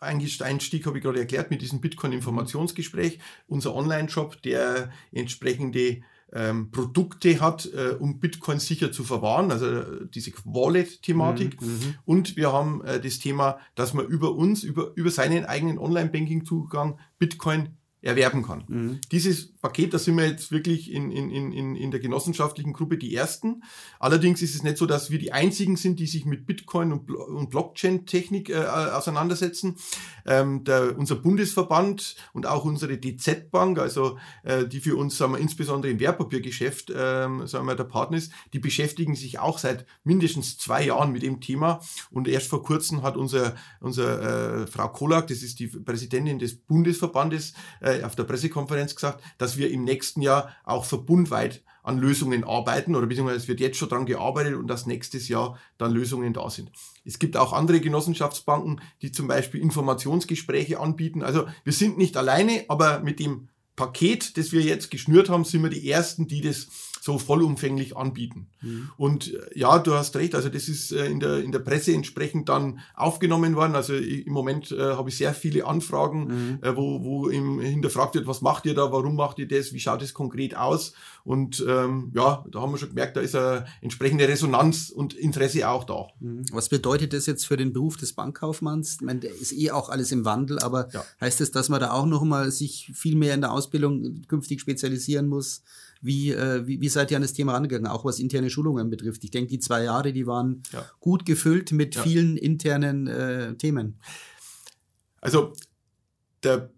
Einstieg 0.00 0.86
habe 0.86 0.98
ich 0.98 1.04
gerade 1.04 1.20
erklärt 1.20 1.50
mit 1.50 1.62
diesem 1.62 1.80
Bitcoin-Informationsgespräch. 1.80 3.20
Unser 3.46 3.74
Online-Shop, 3.74 4.42
der 4.42 4.90
entsprechende 5.12 6.02
ähm, 6.32 6.70
Produkte 6.70 7.40
hat, 7.40 7.66
äh, 7.72 7.94
um 7.98 8.18
Bitcoin 8.18 8.58
sicher 8.58 8.90
zu 8.90 9.04
verwahren, 9.04 9.52
also 9.52 9.66
äh, 9.66 9.84
diese 10.12 10.32
Wallet-Thematik. 10.44 11.60
Mhm, 11.60 11.68
mhm, 11.68 11.94
und 12.04 12.36
wir 12.36 12.52
haben 12.52 12.82
äh, 12.84 13.00
das 13.00 13.18
Thema, 13.18 13.58
dass 13.74 13.94
man 13.94 14.06
über 14.06 14.34
uns, 14.34 14.64
über, 14.64 14.92
über 14.96 15.10
seinen 15.10 15.44
eigenen 15.44 15.78
Online-Banking-Zugang 15.78 16.98
Bitcoin 17.18 17.76
erwerben 18.02 18.42
kann. 18.42 18.64
Mhm. 18.66 19.00
Dieses 19.12 19.52
Paket, 19.52 19.94
da 19.94 19.98
sind 19.98 20.16
wir 20.16 20.26
jetzt 20.26 20.50
wirklich 20.50 20.92
in, 20.92 21.12
in, 21.12 21.30
in, 21.30 21.76
in 21.76 21.90
der 21.92 22.00
genossenschaftlichen 22.00 22.72
Gruppe 22.72 22.98
die 22.98 23.14
Ersten. 23.14 23.62
Allerdings 24.00 24.42
ist 24.42 24.56
es 24.56 24.64
nicht 24.64 24.76
so, 24.76 24.86
dass 24.86 25.10
wir 25.12 25.20
die 25.20 25.32
Einzigen 25.32 25.76
sind, 25.76 26.00
die 26.00 26.08
sich 26.08 26.26
mit 26.26 26.44
Bitcoin 26.44 26.92
und, 26.92 27.10
und 27.10 27.50
Blockchain-Technik 27.50 28.50
äh, 28.50 28.56
auseinandersetzen. 28.56 29.76
Ähm, 30.26 30.64
der, 30.64 30.98
unser 30.98 31.14
Bundesverband 31.14 32.16
und 32.32 32.46
auch 32.46 32.64
unsere 32.64 32.98
DZ-Bank, 32.98 33.78
also 33.78 34.18
äh, 34.42 34.66
die 34.66 34.80
für 34.80 34.96
uns 34.96 35.16
sagen 35.16 35.34
wir, 35.34 35.38
insbesondere 35.38 35.92
im 35.92 36.00
Wertpapiergeschäft 36.00 36.92
ähm, 36.94 37.46
sagen 37.46 37.66
wir, 37.66 37.76
der 37.76 37.84
Partner 37.84 38.18
ist, 38.18 38.32
die 38.52 38.58
beschäftigen 38.58 39.14
sich 39.14 39.38
auch 39.38 39.58
seit 39.58 39.86
mindestens 40.02 40.58
zwei 40.58 40.86
Jahren 40.86 41.12
mit 41.12 41.22
dem 41.22 41.40
Thema. 41.40 41.80
Und 42.10 42.26
erst 42.26 42.48
vor 42.48 42.64
kurzem 42.64 43.02
hat 43.02 43.16
unser, 43.16 43.54
unser 43.80 44.62
äh, 44.62 44.66
Frau 44.66 44.88
Kolak, 44.88 45.28
das 45.28 45.42
ist 45.42 45.60
die 45.60 45.68
Präsidentin 45.68 46.40
des 46.40 46.56
Bundesverbandes, 46.56 47.52
äh, 47.80 47.91
äh, 48.00 48.04
auf 48.04 48.16
der 48.16 48.24
Pressekonferenz 48.24 48.94
gesagt, 48.94 49.22
dass 49.38 49.56
wir 49.56 49.70
im 49.70 49.84
nächsten 49.84 50.22
Jahr 50.22 50.54
auch 50.64 50.84
verbundweit 50.84 51.62
an 51.82 51.98
Lösungen 51.98 52.44
arbeiten 52.44 52.94
oder 52.94 53.06
beziehungsweise 53.06 53.38
es 53.38 53.48
wird 53.48 53.60
jetzt 53.60 53.76
schon 53.76 53.88
daran 53.88 54.06
gearbeitet 54.06 54.54
und 54.54 54.68
dass 54.68 54.86
nächstes 54.86 55.28
Jahr 55.28 55.58
dann 55.78 55.92
Lösungen 55.92 56.32
da 56.32 56.48
sind. 56.48 56.70
Es 57.04 57.18
gibt 57.18 57.36
auch 57.36 57.52
andere 57.52 57.80
Genossenschaftsbanken, 57.80 58.80
die 59.02 59.10
zum 59.10 59.26
Beispiel 59.26 59.60
Informationsgespräche 59.60 60.78
anbieten. 60.78 61.22
Also 61.22 61.46
wir 61.64 61.72
sind 61.72 61.98
nicht 61.98 62.16
alleine, 62.16 62.64
aber 62.68 63.00
mit 63.00 63.18
dem 63.18 63.48
Paket, 63.74 64.36
das 64.36 64.52
wir 64.52 64.60
jetzt 64.60 64.90
geschnürt 64.90 65.28
haben, 65.28 65.44
sind 65.44 65.62
wir 65.62 65.70
die 65.70 65.90
Ersten, 65.90 66.28
die 66.28 66.40
das 66.40 66.68
so 67.02 67.18
vollumfänglich 67.18 67.96
anbieten. 67.96 68.46
Mhm. 68.60 68.90
Und 68.96 69.34
äh, 69.34 69.58
ja, 69.58 69.80
du 69.80 69.92
hast 69.94 70.14
recht, 70.14 70.36
also 70.36 70.48
das 70.48 70.68
ist 70.68 70.92
äh, 70.92 71.06
in 71.06 71.18
der, 71.18 71.42
in 71.42 71.50
der 71.50 71.58
Presse 71.58 71.92
entsprechend 71.92 72.48
dann 72.48 72.78
aufgenommen 72.94 73.56
worden. 73.56 73.74
Also 73.74 73.94
im 73.94 74.32
Moment 74.32 74.70
äh, 74.70 74.78
habe 74.80 75.08
ich 75.08 75.16
sehr 75.16 75.34
viele 75.34 75.66
Anfragen, 75.66 76.26
mhm. 76.28 76.58
äh, 76.62 76.76
wo, 76.76 77.02
wo 77.02 77.28
im, 77.28 77.58
hinterfragt 77.58 78.14
wird, 78.14 78.28
was 78.28 78.40
macht 78.40 78.66
ihr 78.66 78.74
da, 78.74 78.92
warum 78.92 79.16
macht 79.16 79.40
ihr 79.40 79.48
das, 79.48 79.72
wie 79.72 79.80
schaut 79.80 80.00
es 80.00 80.14
konkret 80.14 80.56
aus? 80.56 80.92
Und 81.24 81.64
ähm, 81.68 82.12
ja, 82.14 82.44
da 82.48 82.60
haben 82.60 82.70
wir 82.70 82.78
schon 82.78 82.90
gemerkt, 82.90 83.16
da 83.16 83.20
ist 83.20 83.34
eine 83.34 83.64
entsprechende 83.80 84.28
Resonanz 84.28 84.88
und 84.90 85.12
Interesse 85.12 85.68
auch 85.68 85.82
da. 85.82 86.06
Mhm. 86.20 86.44
Was 86.52 86.68
bedeutet 86.68 87.14
das 87.14 87.26
jetzt 87.26 87.46
für 87.46 87.56
den 87.56 87.72
Beruf 87.72 87.96
des 87.96 88.12
Bankkaufmanns? 88.12 88.98
Ich 89.00 89.00
meine, 89.00 89.18
der 89.18 89.34
ist 89.34 89.52
eh 89.52 89.72
auch 89.72 89.88
alles 89.88 90.12
im 90.12 90.24
Wandel, 90.24 90.60
aber 90.60 90.88
ja. 90.92 91.04
heißt 91.20 91.40
das, 91.40 91.50
dass 91.50 91.68
man 91.68 91.80
da 91.80 91.90
auch 91.90 92.06
noch 92.06 92.22
mal 92.22 92.52
sich 92.52 92.92
viel 92.94 93.16
mehr 93.16 93.34
in 93.34 93.40
der 93.40 93.50
Ausbildung 93.50 94.22
künftig 94.28 94.60
spezialisieren 94.60 95.26
muss? 95.26 95.64
Wie, 96.02 96.32
äh, 96.32 96.66
wie, 96.66 96.80
wie 96.80 96.88
seid 96.88 97.10
ihr 97.10 97.16
an 97.16 97.22
das 97.22 97.32
Thema 97.32 97.54
angegangen, 97.54 97.86
auch 97.86 98.04
was 98.04 98.18
interne 98.18 98.50
Schulungen 98.50 98.90
betrifft? 98.90 99.22
Ich 99.22 99.30
denke, 99.30 99.50
die 99.50 99.60
zwei 99.60 99.84
Jahre, 99.84 100.12
die 100.12 100.26
waren 100.26 100.62
ja. 100.72 100.84
gut 100.98 101.24
gefüllt 101.24 101.70
mit 101.72 101.94
ja. 101.94 102.02
vielen 102.02 102.36
internen 102.36 103.06
äh, 103.06 103.54
Themen. 103.56 104.00
Also 105.20 105.52
der 106.42 106.70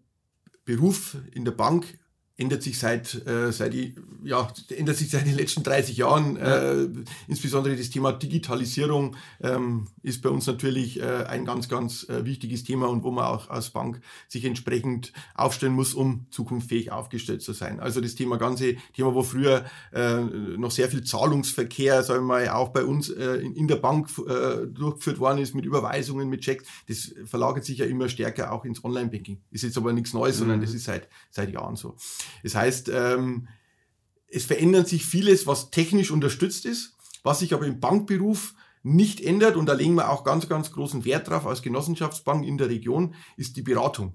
Beruf 0.66 1.16
in 1.32 1.44
der 1.44 1.52
Bank 1.52 1.98
ändert 2.36 2.62
sich 2.62 2.78
seit, 2.78 3.26
äh, 3.26 3.52
seit, 3.52 3.72
die, 3.72 3.94
ja, 4.24 4.48
ändert 4.76 4.96
sich 4.96 5.10
seit 5.10 5.26
den 5.26 5.36
letzten 5.36 5.62
30 5.62 5.96
Jahren. 5.96 6.36
Äh, 6.36 6.88
insbesondere 7.28 7.76
das 7.76 7.90
Thema 7.90 8.12
Digitalisierung 8.12 9.16
ähm, 9.40 9.86
ist 10.02 10.20
bei 10.20 10.30
uns 10.30 10.46
natürlich 10.46 11.00
äh, 11.00 11.24
ein 11.28 11.44
ganz, 11.44 11.68
ganz 11.68 12.08
äh, 12.08 12.24
wichtiges 12.24 12.64
Thema 12.64 12.88
und 12.88 13.04
wo 13.04 13.12
man 13.12 13.24
auch 13.24 13.50
als 13.50 13.70
Bank 13.70 14.00
sich 14.28 14.44
entsprechend 14.44 15.12
aufstellen 15.34 15.74
muss, 15.74 15.94
um 15.94 16.26
zukunftsfähig 16.30 16.90
aufgestellt 16.90 17.42
zu 17.42 17.52
sein. 17.52 17.78
Also 17.78 18.00
das 18.00 18.16
Thema 18.16 18.36
ganze 18.36 18.76
Thema, 18.94 19.14
wo 19.14 19.22
früher 19.22 19.64
äh, 19.92 20.20
noch 20.22 20.72
sehr 20.72 20.88
viel 20.88 21.04
Zahlungsverkehr, 21.04 22.02
sagen 22.02 22.22
wir 22.22 22.26
mal, 22.26 22.48
auch 22.48 22.70
bei 22.70 22.84
uns 22.84 23.10
äh, 23.10 23.36
in, 23.36 23.54
in 23.54 23.68
der 23.68 23.76
Bank 23.76 24.08
äh, 24.18 24.66
durchgeführt 24.66 25.20
worden 25.20 25.38
ist 25.38 25.54
mit 25.54 25.64
Überweisungen, 25.64 26.28
mit 26.28 26.40
Checks, 26.40 26.64
das 26.88 27.14
verlagert 27.26 27.64
sich 27.64 27.78
ja 27.78 27.86
immer 27.86 28.08
stärker 28.08 28.50
auch 28.52 28.64
ins 28.64 28.82
Online-Banking. 28.82 29.38
Ist 29.52 29.62
jetzt 29.62 29.78
aber 29.78 29.92
nichts 29.92 30.12
Neues, 30.12 30.36
mhm. 30.36 30.40
sondern 30.40 30.60
das 30.60 30.74
ist 30.74 30.84
seit, 30.84 31.08
seit 31.30 31.52
Jahren 31.52 31.76
so. 31.76 31.94
Das 32.42 32.54
heißt, 32.54 32.90
ähm, 32.92 33.48
es 34.28 34.44
verändert 34.44 34.88
sich 34.88 35.06
vieles, 35.06 35.46
was 35.46 35.70
technisch 35.70 36.10
unterstützt 36.10 36.66
ist, 36.66 36.96
was 37.22 37.38
sich 37.38 37.54
aber 37.54 37.66
im 37.66 37.80
Bankberuf 37.80 38.54
nicht 38.82 39.20
ändert, 39.22 39.56
und 39.56 39.66
da 39.66 39.72
legen 39.72 39.94
wir 39.94 40.10
auch 40.10 40.24
ganz, 40.24 40.48
ganz 40.48 40.70
großen 40.70 41.04
Wert 41.04 41.28
drauf 41.28 41.46
als 41.46 41.62
Genossenschaftsbank 41.62 42.44
in 42.44 42.58
der 42.58 42.68
Region, 42.68 43.14
ist 43.36 43.56
die 43.56 43.62
Beratung. 43.62 44.12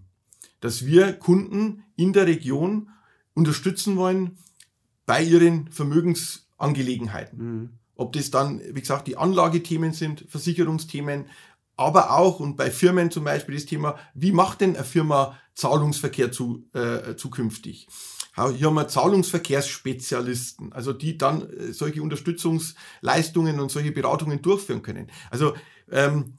Dass 0.60 0.86
wir 0.86 1.14
Kunden 1.14 1.84
in 1.96 2.14
der 2.14 2.28
Region 2.28 2.90
unterstützen 3.34 3.96
wollen 3.96 4.38
bei 5.06 5.24
ihren 5.24 5.72
Vermögensangelegenheiten. 5.72 7.38
Mhm. 7.40 7.70
Ob 7.96 8.14
das 8.14 8.30
dann, 8.30 8.62
wie 8.76 8.80
gesagt, 8.80 9.08
die 9.08 9.18
Anlagethemen 9.18 9.92
sind, 9.92 10.26
Versicherungsthemen, 10.30 11.26
aber 11.76 12.12
auch 12.12 12.40
und 12.40 12.58
bei 12.58 12.70
Firmen 12.70 13.10
zum 13.10 13.24
Beispiel 13.24 13.56
das 13.56 13.66
Thema, 13.66 13.98
wie 14.14 14.32
macht 14.32 14.62
denn 14.62 14.76
eine 14.76 14.86
Firma 14.86 15.38
Zahlungsverkehr 15.60 16.32
zu, 16.32 16.66
äh, 16.74 17.16
zukünftig? 17.16 17.88
Hier 18.56 18.68
haben 18.68 18.76
wir 18.76 18.88
Zahlungsverkehrsspezialisten, 18.88 20.72
also 20.72 20.94
die 20.94 21.18
dann 21.18 21.50
äh, 21.50 21.74
solche 21.74 22.02
Unterstützungsleistungen 22.02 23.60
und 23.60 23.70
solche 23.70 23.92
Beratungen 23.92 24.42
durchführen 24.42 24.82
können. 24.82 25.12
Also 25.30 25.56
ähm, 25.92 26.38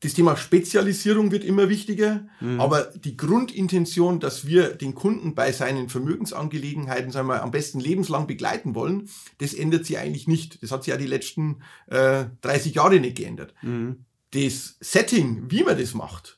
das 0.00 0.14
Thema 0.14 0.36
Spezialisierung 0.36 1.32
wird 1.32 1.44
immer 1.44 1.68
wichtiger, 1.68 2.26
mhm. 2.40 2.60
aber 2.60 2.84
die 2.84 3.16
Grundintention, 3.16 4.20
dass 4.20 4.46
wir 4.46 4.74
den 4.74 4.94
Kunden 4.94 5.34
bei 5.34 5.52
seinen 5.52 5.88
Vermögensangelegenheiten 5.88 7.10
sagen 7.10 7.28
wir, 7.28 7.42
am 7.42 7.50
besten 7.50 7.80
lebenslang 7.80 8.26
begleiten 8.26 8.74
wollen, 8.74 9.10
das 9.38 9.52
ändert 9.52 9.84
sich 9.84 9.98
eigentlich 9.98 10.28
nicht. 10.28 10.62
Das 10.62 10.70
hat 10.70 10.84
sich 10.84 10.92
ja 10.92 10.96
die 10.96 11.06
letzten 11.06 11.62
äh, 11.88 12.26
30 12.40 12.74
Jahre 12.74 13.00
nicht 13.00 13.16
geändert. 13.16 13.52
Mhm 13.62 14.06
das 14.36 14.76
Setting, 14.80 15.50
wie 15.50 15.62
man 15.62 15.78
das 15.78 15.94
macht, 15.94 16.35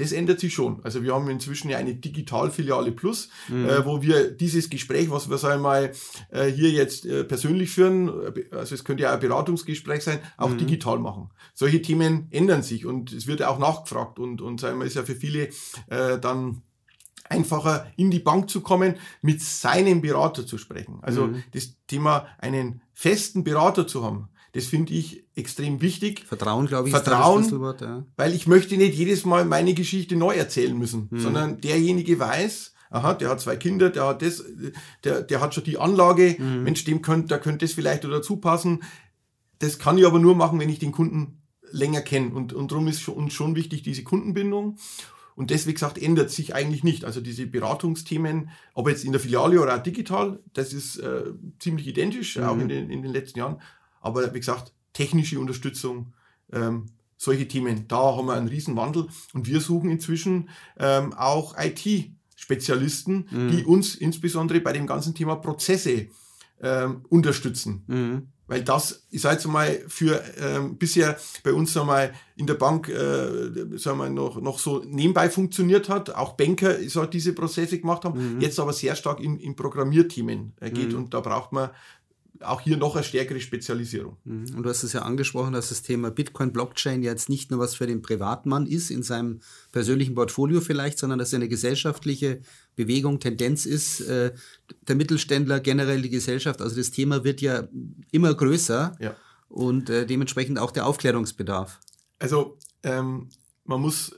das 0.00 0.12
ändert 0.12 0.40
sich 0.40 0.54
schon. 0.54 0.82
Also 0.82 1.02
wir 1.02 1.14
haben 1.14 1.28
inzwischen 1.28 1.70
ja 1.70 1.78
eine 1.78 1.94
Digitalfiliale 1.94 2.92
Plus, 2.92 3.28
mhm. 3.48 3.68
äh, 3.68 3.84
wo 3.84 4.02
wir 4.02 4.30
dieses 4.30 4.70
Gespräch, 4.70 5.10
was 5.10 5.28
wir 5.28 5.38
sagen 5.38 5.62
mal 5.62 5.92
äh, 6.30 6.46
hier 6.46 6.70
jetzt 6.70 7.04
äh, 7.04 7.24
persönlich 7.24 7.70
führen, 7.70 8.08
also 8.50 8.74
es 8.74 8.84
könnte 8.84 9.02
ja 9.02 9.12
ein 9.12 9.20
Beratungsgespräch 9.20 10.02
sein, 10.02 10.20
auch 10.38 10.50
mhm. 10.50 10.58
digital 10.58 10.98
machen. 10.98 11.30
Solche 11.54 11.82
Themen 11.82 12.28
ändern 12.30 12.62
sich 12.62 12.86
und 12.86 13.12
es 13.12 13.26
wird 13.26 13.42
auch 13.42 13.58
nachgefragt 13.58 14.18
und 14.18 14.40
und 14.40 14.60
sagen 14.60 14.78
wir 14.78 14.86
ist 14.86 14.96
ja 14.96 15.02
für 15.02 15.14
viele 15.14 15.50
äh, 15.88 16.18
dann 16.18 16.62
einfacher 17.28 17.86
in 17.96 18.10
die 18.10 18.18
Bank 18.18 18.50
zu 18.50 18.60
kommen, 18.60 18.96
mit 19.22 19.40
seinem 19.40 20.00
Berater 20.00 20.46
zu 20.46 20.58
sprechen. 20.58 20.98
Also 21.02 21.28
mhm. 21.28 21.42
das 21.52 21.76
Thema 21.86 22.26
einen 22.38 22.82
festen 22.92 23.44
Berater 23.44 23.86
zu 23.86 24.02
haben, 24.02 24.28
das 24.52 24.66
finde 24.66 24.92
ich 24.94 25.24
extrem 25.34 25.80
wichtig. 25.80 26.24
Vertrauen, 26.26 26.66
glaube 26.66 26.88
ich, 26.88 26.94
Vertrauen, 26.94 27.42
ist 27.42 27.52
das 27.52 27.80
ja. 27.80 28.04
weil 28.16 28.34
ich 28.34 28.46
möchte 28.46 28.76
nicht 28.76 28.94
jedes 28.94 29.24
Mal 29.24 29.44
meine 29.44 29.74
Geschichte 29.74 30.16
neu 30.16 30.34
erzählen 30.34 30.76
müssen, 30.76 31.08
mhm. 31.10 31.20
sondern 31.20 31.60
derjenige 31.60 32.18
weiß, 32.18 32.74
aha, 32.90 33.14
der 33.14 33.28
hat 33.28 33.40
zwei 33.40 33.56
Kinder, 33.56 33.90
der 33.90 34.06
hat 34.06 34.22
das, 34.22 34.44
der, 35.04 35.22
der 35.22 35.40
hat 35.40 35.54
schon 35.54 35.64
die 35.64 35.78
Anlage, 35.78 36.36
mhm. 36.38 36.64
Mensch, 36.64 36.84
dem 36.84 37.02
könnte, 37.02 37.28
da 37.28 37.38
könnte 37.38 37.64
das 37.64 37.74
vielleicht 37.74 38.04
dazu 38.04 38.36
passen. 38.36 38.82
Das 39.60 39.78
kann 39.78 39.98
ich 39.98 40.06
aber 40.06 40.18
nur 40.18 40.34
machen, 40.34 40.58
wenn 40.58 40.68
ich 40.68 40.78
den 40.78 40.92
Kunden 40.92 41.42
länger 41.70 42.00
kenne. 42.00 42.30
Und, 42.34 42.52
und 42.52 42.72
darum 42.72 42.88
ist 42.88 43.06
uns 43.08 43.32
schon 43.32 43.54
wichtig, 43.54 43.82
diese 43.82 44.02
Kundenbindung. 44.02 44.78
Und 45.36 45.50
das, 45.50 45.66
wie 45.66 45.72
gesagt, 45.72 45.96
ändert 45.96 46.30
sich 46.30 46.54
eigentlich 46.54 46.82
nicht. 46.82 47.04
Also 47.04 47.20
diese 47.20 47.46
Beratungsthemen, 47.46 48.50
ob 48.74 48.88
jetzt 48.88 49.04
in 49.04 49.12
der 49.12 49.20
Filiale 49.20 49.60
oder 49.60 49.76
auch 49.76 49.82
digital, 49.82 50.40
das 50.52 50.72
ist 50.72 50.98
äh, 50.98 51.24
ziemlich 51.58 51.86
identisch, 51.86 52.36
mhm. 52.36 52.44
auch 52.44 52.58
in 52.58 52.68
den, 52.68 52.90
in 52.90 53.02
den 53.02 53.12
letzten 53.12 53.38
Jahren. 53.38 53.60
Aber 54.00 54.34
wie 54.34 54.40
gesagt, 54.40 54.72
technische 54.92 55.38
Unterstützung, 55.38 56.12
ähm, 56.52 56.86
solche 57.16 57.46
Themen, 57.46 57.86
da 57.86 58.16
haben 58.16 58.26
wir 58.26 58.34
einen 58.34 58.48
riesen 58.48 58.76
Wandel 58.76 59.06
und 59.34 59.46
wir 59.46 59.60
suchen 59.60 59.90
inzwischen 59.90 60.48
ähm, 60.78 61.12
auch 61.12 61.54
IT-Spezialisten, 61.58 63.28
mhm. 63.30 63.50
die 63.50 63.64
uns 63.64 63.94
insbesondere 63.94 64.60
bei 64.60 64.72
dem 64.72 64.86
ganzen 64.86 65.14
Thema 65.14 65.36
Prozesse 65.36 66.08
ähm, 66.62 67.04
unterstützen. 67.08 67.84
Mhm. 67.86 68.28
Weil 68.50 68.64
das, 68.64 69.06
ich 69.10 69.20
sage 69.20 69.36
jetzt 69.36 69.46
mal, 69.46 69.80
für 69.86 70.20
ähm, 70.40 70.76
bisher 70.76 71.16
bei 71.44 71.52
uns 71.52 71.72
wir, 71.76 72.10
in 72.34 72.48
der 72.48 72.54
Bank 72.54 72.88
äh, 72.88 73.78
sagen 73.78 73.98
wir, 73.98 74.10
noch, 74.10 74.40
noch 74.40 74.58
so 74.58 74.82
nebenbei 74.84 75.30
funktioniert 75.30 75.88
hat. 75.88 76.10
Auch 76.16 76.32
Banker 76.32 76.76
so 76.88 77.06
diese 77.06 77.32
Prozesse 77.32 77.78
gemacht 77.78 78.04
haben, 78.04 78.38
mhm. 78.38 78.40
jetzt 78.40 78.58
aber 78.58 78.72
sehr 78.72 78.96
stark 78.96 79.20
in, 79.20 79.38
in 79.38 79.54
Programmierthemen 79.54 80.54
äh, 80.58 80.70
geht. 80.72 80.90
Mhm. 80.90 80.98
Und 80.98 81.14
da 81.14 81.20
braucht 81.20 81.52
man 81.52 81.70
auch 82.42 82.60
hier 82.62 82.76
noch 82.76 82.94
eine 82.94 83.04
stärkere 83.04 83.40
Spezialisierung. 83.40 84.16
Mhm. 84.24 84.54
Und 84.56 84.62
du 84.62 84.70
hast 84.70 84.82
es 84.82 84.92
ja 84.92 85.02
angesprochen, 85.02 85.52
dass 85.52 85.68
das 85.68 85.82
Thema 85.82 86.10
Bitcoin, 86.10 86.52
Blockchain 86.52 87.02
jetzt 87.02 87.28
nicht 87.28 87.50
nur 87.50 87.60
was 87.60 87.74
für 87.74 87.86
den 87.86 88.02
Privatmann 88.02 88.66
ist, 88.66 88.90
in 88.90 89.02
seinem 89.02 89.40
persönlichen 89.72 90.14
Portfolio 90.14 90.60
vielleicht, 90.60 90.98
sondern 90.98 91.18
dass 91.18 91.28
es 91.28 91.34
eine 91.34 91.48
gesellschaftliche 91.48 92.40
Bewegung, 92.76 93.20
Tendenz 93.20 93.66
ist, 93.66 94.00
äh, 94.00 94.32
der 94.88 94.96
Mittelständler, 94.96 95.60
generell 95.60 96.00
die 96.02 96.10
Gesellschaft. 96.10 96.62
Also 96.62 96.76
das 96.76 96.90
Thema 96.90 97.24
wird 97.24 97.40
ja 97.40 97.68
immer 98.10 98.34
größer 98.34 98.96
ja. 98.98 99.16
und 99.48 99.90
äh, 99.90 100.06
dementsprechend 100.06 100.58
auch 100.58 100.70
der 100.70 100.86
Aufklärungsbedarf. 100.86 101.80
Also 102.18 102.58
ähm, 102.82 103.28
man 103.64 103.80
muss 103.80 104.14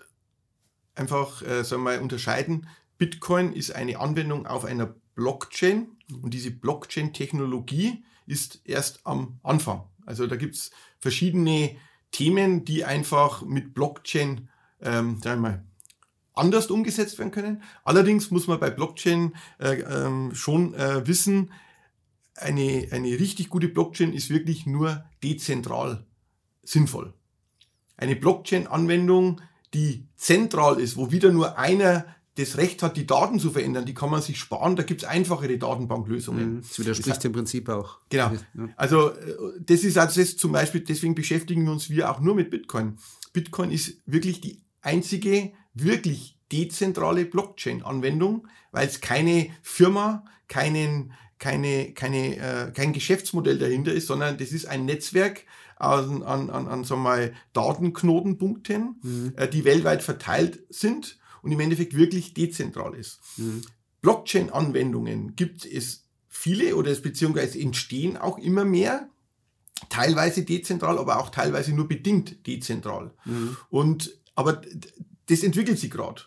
einfach 0.95 1.43
äh, 1.43 1.65
sagen 1.65 1.83
wir 1.83 1.97
mal, 1.97 1.99
unterscheiden. 2.01 2.69
Bitcoin 2.99 3.53
ist 3.53 3.75
eine 3.75 3.99
Anwendung 3.99 4.47
auf 4.47 4.65
einer 4.65 4.95
Blockchain 5.15 5.89
und 6.23 6.35
diese 6.35 6.51
Blockchain-Technologie 6.51 8.05
ist 8.27 8.61
erst 8.65 9.01
am 9.05 9.39
Anfang. 9.43 9.85
Also 10.07 10.27
da 10.27 10.37
gibt 10.37 10.55
es 10.55 10.71
verschiedene 10.99 11.77
Themen, 12.11 12.65
die 12.65 12.85
einfach 12.85 13.43
mit 13.43 13.75
Blockchain, 13.75 14.49
ähm, 14.81 15.21
sagen 15.23 15.43
wir 15.43 15.51
mal, 15.51 15.65
anders 16.35 16.69
umgesetzt 16.69 17.19
werden 17.19 17.31
können. 17.31 17.63
Allerdings 17.85 18.31
muss 18.31 18.47
man 18.47 18.59
bei 18.59 18.71
Blockchain 18.71 19.35
äh, 19.59 19.81
ähm, 19.81 20.35
schon 20.35 20.75
äh, 20.75 21.07
wissen, 21.07 21.53
eine, 22.35 22.89
eine 22.91 23.09
richtig 23.09 23.51
gute 23.51 23.69
Blockchain 23.69 24.13
ist 24.13 24.31
wirklich 24.31 24.67
nur 24.67 25.05
dezentral 25.23 26.07
sinnvoll. 26.63 27.15
Eine 27.97 28.17
Blockchain-Anwendung, 28.17 29.41
die 29.75 30.09
zentral 30.17 30.81
ist, 30.81 30.97
wo 30.97 31.13
wieder 31.13 31.31
nur 31.31 31.59
einer 31.59 32.07
das 32.37 32.57
Recht 32.57 32.83
hat, 32.83 32.97
die 32.97 33.07
Daten 33.07 33.39
zu 33.39 33.51
verändern, 33.51 33.85
die 33.85 33.93
kann 33.93 34.11
man 34.11 34.23
sich 34.23 34.39
sparen. 34.39 34.75
Da 34.77 34.83
gibt 34.83 35.03
es 35.03 35.09
einfachere 35.09 35.59
Datenbanklösungen. 35.59 36.55
Mhm. 36.55 36.61
Das 36.63 36.79
widerspricht 36.79 37.19
das, 37.19 37.25
im 37.27 37.33
Prinzip 37.33 37.69
auch. 37.69 37.99
Genau. 38.09 38.33
Also 38.77 39.11
äh, 39.11 39.35
das 39.61 39.85
ist 39.85 39.99
also 39.99 40.21
das 40.21 40.37
zum 40.37 40.53
Beispiel, 40.53 40.81
deswegen 40.81 41.15
beschäftigen 41.15 41.65
wir 41.65 41.73
uns 41.73 41.91
wir 41.91 42.11
auch 42.11 42.21
nur 42.21 42.35
mit 42.35 42.51
Bitcoin. 42.51 42.99
Bitcoin 43.33 43.71
ist 43.71 43.99
wirklich 44.07 44.41
die 44.41 44.63
einzige 44.81 45.53
wirklich 45.75 46.39
dezentrale 46.51 47.25
Blockchain-Anwendung, 47.25 48.47
weil 48.73 48.87
es 48.87 49.01
keine 49.01 49.49
Firma, 49.63 50.25
keinen, 50.49 51.13
keine, 51.39 51.93
keine, 51.93 52.37
äh, 52.37 52.71
kein 52.73 52.93
Geschäftsmodell 52.93 53.59
dahinter 53.59 53.93
ist, 53.93 54.07
sondern 54.07 54.39
das 54.39 54.53
ist 54.53 54.67
ein 54.67 54.85
Netzwerk 54.85 55.45
an, 55.77 56.23
an, 56.23 56.51
an, 56.51 56.69
an 56.69 56.85
sagen 56.85 57.03
wir 57.03 57.09
mal, 57.09 57.33
Datenknotenpunkten, 57.53 59.01
mhm. 59.03 59.33
äh, 59.37 59.49
die 59.49 59.65
weltweit 59.65 60.03
verteilt 60.03 60.63
sind 60.71 61.19
und 61.43 61.53
im 61.53 61.61
Endeffekt 61.61 61.95
wirklich 61.95 62.35
dezentral 62.35 62.95
ist. 62.95 63.21
Mhm. 63.37 63.63
Blockchain-Anwendungen 64.01 65.37
gibt 65.37 65.65
es 65.65 66.05
viele 66.29 66.77
oder 66.77 66.93
beziehungsweise 66.95 67.61
entstehen 67.61 68.17
auch 68.17 68.39
immer 68.39 68.65
mehr. 68.65 69.09
Teilweise 69.89 70.45
dezentral, 70.45 70.99
aber 70.99 71.19
auch 71.19 71.31
teilweise 71.31 71.73
nur 71.73 71.89
bedingt 71.89 72.47
dezentral. 72.47 73.13
Mhm. 73.25 73.57
Und, 73.69 74.19
aber 74.35 74.63
das 75.27 75.43
entwickelt 75.43 75.79
sich 75.79 75.91
gerade. 75.91 76.23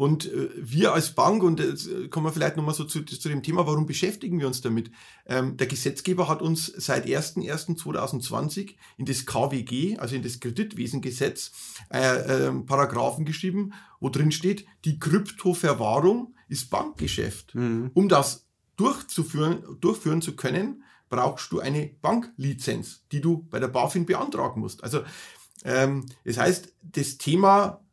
Und 0.00 0.32
äh, 0.32 0.48
wir 0.56 0.94
als 0.94 1.10
Bank, 1.10 1.42
und 1.42 1.60
jetzt 1.60 1.86
äh, 1.86 2.08
kommen 2.08 2.24
wir 2.24 2.32
vielleicht 2.32 2.56
nochmal 2.56 2.74
so 2.74 2.84
zu, 2.84 3.04
zu 3.04 3.28
dem 3.28 3.42
Thema, 3.42 3.66
warum 3.66 3.84
beschäftigen 3.84 4.40
wir 4.40 4.46
uns 4.46 4.62
damit? 4.62 4.90
Ähm, 5.26 5.58
der 5.58 5.66
Gesetzgeber 5.66 6.26
hat 6.26 6.40
uns 6.40 6.72
seit 6.74 7.04
01.01.2020 7.04 8.76
in 8.96 9.04
das 9.04 9.26
KWG, 9.26 9.98
also 9.98 10.16
in 10.16 10.22
das 10.22 10.40
Kreditwesengesetz, 10.40 11.52
äh, 11.92 12.46
äh, 12.46 12.50
Paragraphen 12.62 13.26
geschrieben, 13.26 13.74
wo 14.00 14.08
drin 14.08 14.32
steht, 14.32 14.64
die 14.86 14.98
Kryptoverwahrung 14.98 16.34
ist 16.48 16.70
Bankgeschäft. 16.70 17.54
Mhm. 17.54 17.90
Um 17.92 18.08
das 18.08 18.48
durchzuführen, 18.76 19.64
durchführen 19.82 20.22
zu 20.22 20.34
können, 20.34 20.82
brauchst 21.10 21.52
du 21.52 21.60
eine 21.60 21.90
Banklizenz, 22.00 23.04
die 23.12 23.20
du 23.20 23.46
bei 23.50 23.60
der 23.60 23.68
BaFin 23.68 24.06
beantragen 24.06 24.62
musst. 24.62 24.82
Also 24.82 25.02
ähm, 25.62 26.06
das 26.24 26.38
heißt, 26.38 26.72
das 26.80 27.18
Thema 27.18 27.84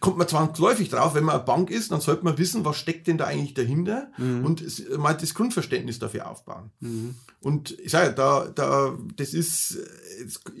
kommt 0.00 0.18
man 0.18 0.26
zwangsläufig 0.26 0.88
drauf, 0.88 1.14
wenn 1.14 1.24
man 1.24 1.36
eine 1.36 1.44
Bank 1.44 1.70
ist, 1.70 1.92
dann 1.92 2.00
sollte 2.00 2.24
man 2.24 2.36
wissen, 2.38 2.64
was 2.64 2.76
steckt 2.76 3.06
denn 3.06 3.18
da 3.18 3.26
eigentlich 3.26 3.54
dahinter 3.54 4.10
mhm. 4.16 4.44
und 4.44 4.98
mal 4.98 5.14
das 5.14 5.34
Grundverständnis 5.34 5.98
dafür 5.98 6.28
aufbauen. 6.30 6.70
Mhm. 6.80 7.14
Und 7.40 7.78
ich 7.78 7.92
sage, 7.92 8.12
da, 8.14 8.48
da, 8.52 8.98
das 9.16 9.32
ist 9.32 9.78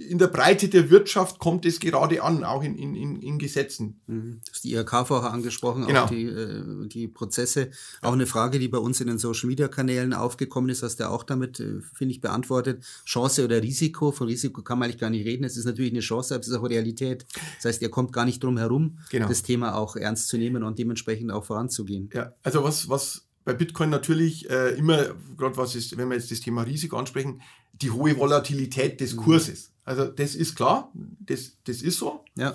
in 0.08 0.18
der 0.18 0.28
Breite 0.28 0.68
der 0.68 0.90
Wirtschaft 0.90 1.40
kommt 1.40 1.66
es 1.66 1.80
gerade 1.80 2.22
an, 2.22 2.44
auch 2.44 2.62
in, 2.62 2.76
in, 2.76 2.94
in, 2.94 3.20
in 3.20 3.38
Gesetzen. 3.38 4.00
Mhm. 4.06 4.40
Das 4.46 4.56
ist 4.58 4.64
die 4.64 4.72
IRK 4.72 5.06
vorher 5.06 5.32
angesprochen, 5.32 5.86
genau. 5.86 6.04
auch 6.04 6.10
die, 6.10 6.26
äh, 6.26 6.86
die 6.86 7.08
Prozesse. 7.08 7.70
Auch 8.02 8.12
eine 8.12 8.26
Frage, 8.26 8.60
die 8.60 8.68
bei 8.68 8.78
uns 8.78 9.00
in 9.00 9.08
den 9.08 9.18
Social 9.18 9.48
Media 9.48 9.66
Kanälen 9.66 10.14
aufgekommen 10.14 10.70
ist, 10.70 10.84
hast 10.84 11.00
du 11.00 11.08
auch 11.10 11.24
damit, 11.24 11.58
äh, 11.58 11.80
finde 11.94 12.14
ich, 12.14 12.20
beantwortet. 12.20 12.84
Chance 13.04 13.44
oder 13.44 13.60
Risiko? 13.60 14.12
Von 14.12 14.28
Risiko 14.28 14.62
kann 14.62 14.78
man 14.78 14.86
eigentlich 14.86 15.00
gar 15.00 15.10
nicht 15.10 15.26
reden. 15.26 15.42
Es 15.42 15.56
ist 15.56 15.64
natürlich 15.64 15.92
eine 15.92 16.00
Chance, 16.00 16.34
aber 16.34 16.42
es 16.42 16.48
ist 16.48 16.54
auch 16.54 16.68
Realität. 16.68 17.26
Das 17.56 17.64
heißt, 17.64 17.82
ihr 17.82 17.90
kommt 17.90 18.12
gar 18.12 18.24
nicht 18.24 18.42
drum 18.44 18.56
herum, 18.56 18.98
genau. 19.08 19.28
das 19.28 19.42
Thema 19.42 19.74
auch 19.74 19.96
ernst 19.96 20.28
zu 20.28 20.38
nehmen 20.38 20.62
und 20.62 20.78
dementsprechend 20.78 21.30
auch 21.30 21.44
voranzugehen. 21.44 22.10
Ja, 22.12 22.32
also 22.42 22.64
was, 22.64 22.88
was 22.88 23.28
bei 23.44 23.54
Bitcoin 23.54 23.90
natürlich 23.90 24.48
äh, 24.50 24.74
immer, 24.76 25.14
gerade 25.36 25.56
was 25.56 25.74
ist, 25.74 25.96
wenn 25.96 26.08
wir 26.08 26.16
jetzt 26.16 26.30
das 26.30 26.40
Thema 26.40 26.62
Risiko 26.62 26.96
ansprechen, 26.96 27.40
die 27.72 27.90
hohe 27.90 28.16
Volatilität 28.18 29.00
des 29.00 29.14
mhm. 29.14 29.20
Kurses. 29.20 29.72
Also 29.84 30.04
das 30.04 30.34
ist 30.34 30.54
klar, 30.54 30.92
das, 31.20 31.56
das 31.64 31.80
ist 31.80 31.98
so. 31.98 32.24
Ja. 32.36 32.54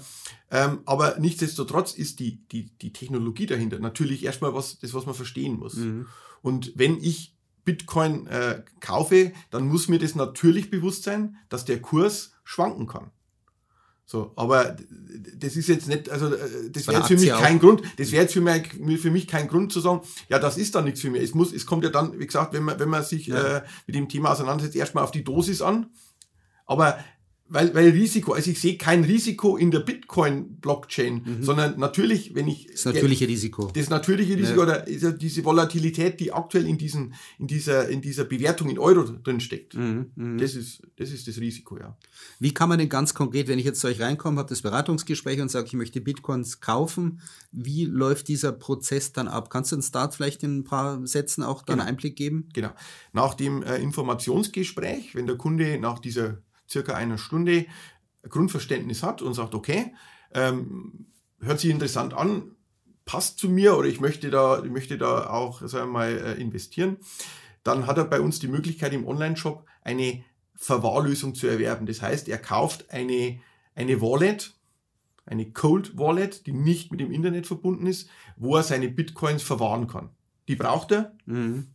Ähm, 0.51 0.81
aber 0.85 1.17
nichtsdestotrotz 1.19 1.95
ist 1.95 2.19
die, 2.19 2.45
die, 2.51 2.69
die 2.77 2.93
Technologie 2.93 3.47
dahinter 3.47 3.79
natürlich 3.79 4.23
erstmal 4.23 4.53
was, 4.53 4.77
das, 4.77 4.93
was 4.93 5.07
man 5.07 5.15
verstehen 5.15 5.57
muss. 5.57 5.77
Mhm. 5.77 6.05
Und 6.43 6.73
wenn 6.75 6.99
ich 7.01 7.35
Bitcoin 7.65 8.27
äh, 8.27 8.61
kaufe, 8.79 9.31
dann 9.49 9.67
muss 9.67 9.87
mir 9.87 9.97
das 9.97 10.13
natürlich 10.13 10.69
bewusst 10.69 11.03
sein, 11.03 11.37
dass 11.49 11.65
der 11.65 11.81
Kurs 11.81 12.33
schwanken 12.43 12.85
kann. 12.85 13.09
So, 14.05 14.33
aber 14.35 14.75
das 15.37 15.55
ist 15.55 15.67
jetzt 15.67 15.87
nicht, 15.87 16.09
also 16.09 16.33
äh, 16.33 16.69
das 16.69 16.87
wäre 16.87 16.97
jetzt 16.97 17.07
für 17.07 17.17
mich 17.17 17.29
kein 17.29 17.59
Grund, 17.59 17.81
das 17.97 18.11
wäre 18.11 18.23
jetzt 18.23 18.33
für 18.33 18.41
mich, 18.41 19.01
für 19.01 19.11
mich 19.11 19.27
kein 19.27 19.47
Grund 19.47 19.71
zu 19.71 19.79
sagen, 19.79 20.01
ja, 20.29 20.39
das 20.39 20.57
ist 20.57 20.75
dann 20.75 20.83
nichts 20.83 21.01
für 21.01 21.09
mich. 21.09 21.23
Es 21.23 21.33
muss, 21.33 21.53
es 21.53 21.65
kommt 21.65 21.83
ja 21.83 21.89
dann, 21.89 22.19
wie 22.19 22.25
gesagt, 22.25 22.53
wenn 22.53 22.63
man, 22.63 22.79
wenn 22.79 22.89
man 22.89 23.03
sich 23.03 23.27
ja. 23.27 23.57
äh, 23.57 23.63
mit 23.87 23.95
dem 23.95 24.09
Thema 24.09 24.31
auseinandersetzt, 24.31 24.75
erstmal 24.75 25.03
auf 25.03 25.11
die 25.11 25.23
Dosis 25.23 25.61
an. 25.61 25.87
Aber 26.65 26.97
weil, 27.53 27.73
weil 27.75 27.89
Risiko, 27.89 28.33
also 28.33 28.49
ich 28.49 28.59
sehe 28.59 28.77
kein 28.77 29.03
Risiko 29.03 29.57
in 29.57 29.69
der 29.69 29.81
Bitcoin-Blockchain, 29.81 31.21
mhm. 31.23 31.43
sondern 31.43 31.79
natürlich, 31.79 32.33
wenn 32.33 32.47
ich. 32.47 32.65
Das 32.65 32.85
natürliche 32.85 33.27
Risiko. 33.27 33.69
Das 33.73 33.91
natürliche 33.91 34.35
Risiko 34.35 34.65
ja. 34.65 34.83
oder 34.85 35.11
diese 35.13 35.45
Volatilität, 35.45 36.19
die 36.19 36.33
aktuell 36.33 36.65
in 36.65 36.79
diesen, 36.79 37.13
in 37.37 37.45
dieser, 37.45 37.87
in 37.89 38.01
dieser 38.01 38.23
Bewertung 38.23 38.69
in 38.69 38.79
Euro 38.79 39.03
drin 39.03 39.39
steckt. 39.39 39.75
Mhm. 39.75 40.11
Mhm. 40.15 40.37
Das 40.39 40.55
ist, 40.55 40.81
das 40.97 41.11
ist 41.11 41.27
das 41.27 41.37
Risiko, 41.37 41.77
ja. 41.77 41.95
Wie 42.39 42.55
kann 42.55 42.69
man 42.69 42.79
denn 42.79 42.89
ganz 42.89 43.13
konkret, 43.13 43.47
wenn 43.47 43.59
ich 43.59 43.65
jetzt 43.65 43.81
zu 43.81 43.87
euch 43.87 44.01
reinkomme, 44.01 44.39
habe 44.39 44.49
das 44.49 44.63
Beratungsgespräch 44.63 45.39
und 45.39 45.51
sage, 45.51 45.67
ich 45.67 45.73
möchte 45.73 46.01
Bitcoins 46.01 46.59
kaufen, 46.59 47.21
wie 47.51 47.85
läuft 47.85 48.29
dieser 48.29 48.51
Prozess 48.51 49.13
dann 49.13 49.27
ab? 49.27 49.51
Kannst 49.51 49.71
du 49.71 49.75
uns 49.75 49.91
da 49.91 50.09
vielleicht 50.09 50.41
in 50.41 50.57
ein 50.57 50.63
paar 50.63 51.05
Sätzen 51.05 51.43
auch 51.43 51.61
dann 51.61 51.77
genau. 51.77 51.87
Einblick 51.87 52.15
geben? 52.15 52.49
Genau. 52.53 52.71
Nach 53.11 53.35
dem 53.35 53.61
äh, 53.61 53.77
Informationsgespräch, 53.77 55.13
wenn 55.13 55.27
der 55.27 55.37
Kunde 55.37 55.77
nach 55.77 55.99
dieser 55.99 56.39
circa 56.69 56.93
einer 56.93 57.17
Stunde 57.17 57.65
Grundverständnis 58.27 59.03
hat 59.03 59.21
und 59.21 59.33
sagt, 59.33 59.53
okay, 59.53 59.93
ähm, 60.33 61.07
hört 61.41 61.59
sich 61.59 61.69
interessant 61.69 62.13
an, 62.13 62.55
passt 63.05 63.37
zu 63.37 63.49
mir 63.49 63.77
oder 63.77 63.87
ich 63.87 63.99
möchte 63.99 64.29
da, 64.29 64.63
ich 64.63 64.71
möchte 64.71 64.97
da 64.97 65.29
auch 65.29 65.61
sagen 65.61 65.89
wir 65.89 65.93
mal, 65.93 66.11
äh, 66.11 66.41
investieren, 66.41 66.97
dann 67.63 67.87
hat 67.87 67.97
er 67.97 68.05
bei 68.05 68.21
uns 68.21 68.39
die 68.39 68.47
Möglichkeit 68.47 68.93
im 68.93 69.07
Online-Shop 69.07 69.65
eine 69.81 70.23
Verwahrlösung 70.55 71.35
zu 71.35 71.47
erwerben. 71.47 71.85
Das 71.85 72.01
heißt, 72.01 72.29
er 72.29 72.37
kauft 72.37 72.91
eine, 72.91 73.39
eine 73.75 74.01
Wallet, 74.01 74.53
eine 75.25 75.51
Cold 75.51 75.97
Wallet, 75.97 76.45
die 76.45 76.53
nicht 76.53 76.91
mit 76.91 76.99
dem 76.99 77.11
Internet 77.11 77.47
verbunden 77.47 77.87
ist, 77.87 78.09
wo 78.35 78.55
er 78.55 78.63
seine 78.63 78.89
Bitcoins 78.89 79.43
verwahren 79.43 79.87
kann. 79.87 80.09
Die 80.47 80.55
braucht 80.55 80.91
er. 80.91 81.15
Mhm 81.25 81.73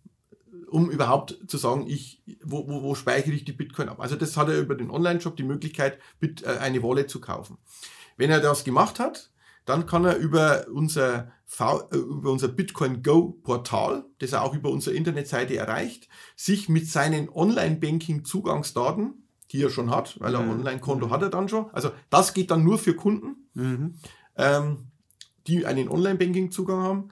um 0.68 0.90
überhaupt 0.90 1.38
zu 1.46 1.56
sagen, 1.56 1.86
ich, 1.86 2.22
wo, 2.42 2.68
wo, 2.68 2.82
wo 2.82 2.94
speichere 2.94 3.34
ich 3.34 3.44
die 3.44 3.52
Bitcoin 3.52 3.88
ab. 3.88 4.00
Also 4.00 4.16
das 4.16 4.36
hat 4.36 4.48
er 4.48 4.58
über 4.58 4.74
den 4.74 4.90
Online-Shop 4.90 5.36
die 5.36 5.42
Möglichkeit, 5.42 5.98
Bit, 6.20 6.42
äh, 6.42 6.58
eine 6.58 6.82
Wallet 6.82 7.10
zu 7.10 7.20
kaufen. 7.20 7.58
Wenn 8.16 8.30
er 8.30 8.40
das 8.40 8.64
gemacht 8.64 8.98
hat, 8.98 9.30
dann 9.64 9.86
kann 9.86 10.04
er 10.04 10.16
über 10.16 10.66
unser, 10.72 11.32
v, 11.44 11.88
äh, 11.92 11.96
über 11.96 12.30
unser 12.30 12.48
Bitcoin 12.48 13.02
Go 13.02 13.38
Portal, 13.42 14.04
das 14.18 14.32
er 14.32 14.42
auch 14.42 14.54
über 14.54 14.70
unsere 14.70 14.96
Internetseite 14.96 15.56
erreicht, 15.56 16.08
sich 16.36 16.68
mit 16.68 16.88
seinen 16.88 17.28
Online-Banking-Zugangsdaten, 17.28 19.24
die 19.50 19.62
er 19.62 19.70
schon 19.70 19.90
hat, 19.90 20.20
weil 20.20 20.34
er 20.34 20.42
mhm. 20.42 20.50
Online-Konto 20.50 21.06
mhm. 21.06 21.10
hat 21.10 21.22
er 21.22 21.30
dann 21.30 21.48
schon. 21.48 21.70
Also 21.72 21.90
das 22.10 22.34
geht 22.34 22.50
dann 22.50 22.64
nur 22.64 22.78
für 22.78 22.94
Kunden, 22.94 23.48
mhm. 23.54 23.94
ähm, 24.36 24.88
die 25.46 25.64
einen 25.66 25.88
Online-Banking-Zugang 25.88 26.82
haben. 26.82 27.08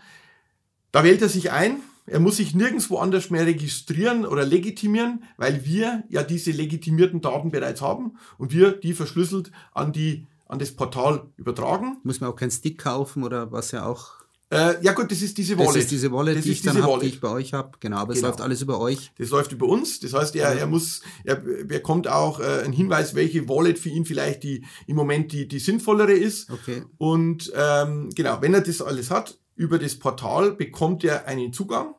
Da 0.93 1.05
wählt 1.05 1.23
er 1.23 1.29
sich 1.29 1.53
ein, 1.53 1.81
er 2.07 2.21
muss 2.21 2.37
sich 2.37 2.55
nirgendwo 2.55 2.99
anders 2.99 3.31
mehr 3.31 3.47
registrieren 3.47 4.25
oder 4.25 4.45
legitimieren, 4.45 5.25
weil 5.37 5.65
wir 5.65 6.05
ja 6.09 6.23
diese 6.23 6.53
legitimierten 6.53 7.21
Daten 7.21 7.51
bereits 7.51 7.81
haben 7.81 8.17
und 8.39 8.53
wir 8.53 8.73
die 8.73 8.95
verschlüsselt 8.95 9.51
an 9.73 9.93
die 9.93 10.27
an 10.49 10.61
das 10.61 10.73
Portal 10.73 11.29
übertragen. 11.37 11.99
Muss 12.05 12.21
man 12.21 12.31
auch 12.31 12.37
keinen 12.37 12.53
Stick 12.53 12.79
kaufen 12.79 13.25
oder 13.25 13.51
was 13.51 13.73
ja 13.73 13.85
auch. 13.85 14.27
Äh, 14.49 14.81
ja 14.81 14.93
gut, 14.93 15.11
das 15.11 15.23
ist 15.23 15.37
diese 15.39 15.59
Wallet. 15.59 15.71
Das 15.71 15.77
ist 15.77 15.91
diese 15.91 16.13
Wallet, 16.13 16.37
das 16.37 16.45
die 16.45 16.53
ich 16.53 16.63
dann 16.63 16.81
habe, 16.81 17.01
die 17.01 17.09
ich 17.09 17.21
bei 17.21 17.31
euch 17.31 17.53
habe. 17.53 17.73
Genau, 17.81 17.97
aber 17.97 18.13
es 18.13 18.21
genau. 18.21 18.29
läuft 18.29 18.41
alles 18.41 18.63
über 18.63 18.79
euch. 18.79 19.11
Das 19.19 19.31
läuft 19.31 19.51
über 19.51 19.67
uns. 19.67 19.99
Das 19.99 20.13
heißt, 20.13 20.37
er, 20.37 20.53
er 20.53 20.69
muss, 20.69 21.03
er 21.25 21.35
bekommt 21.35 22.07
auch 22.07 22.39
äh, 22.39 22.63
einen 22.63 22.73
Hinweis, 22.73 23.17
welche 23.17 23.49
Wallet 23.49 23.77
für 23.77 23.89
ihn 23.89 24.05
vielleicht 24.05 24.45
die 24.45 24.65
im 24.87 24.95
Moment 24.95 25.33
die, 25.33 25.49
die 25.49 25.59
sinnvollere 25.59 26.13
ist. 26.13 26.49
Okay. 26.49 26.85
Und 26.97 27.53
ähm, 27.57 28.11
genau, 28.15 28.41
wenn 28.41 28.55
er 28.55 28.61
das 28.61 28.81
alles 28.81 29.11
hat, 29.11 29.37
über 29.57 29.79
das 29.79 29.99
Portal 29.99 30.53
bekommt 30.53 31.03
er 31.03 31.27
einen 31.27 31.53
Zugang 31.53 31.95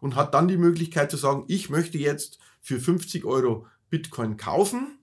und 0.00 0.14
hat 0.14 0.34
dann 0.34 0.48
die 0.48 0.58
Möglichkeit 0.58 1.10
zu 1.10 1.16
sagen, 1.16 1.44
ich 1.48 1.70
möchte 1.70 1.98
jetzt 1.98 2.38
für 2.60 2.78
50 2.78 3.24
Euro 3.24 3.66
Bitcoin 3.90 4.36
kaufen 4.36 4.98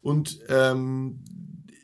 und 0.00 0.40
ähm, 0.48 1.22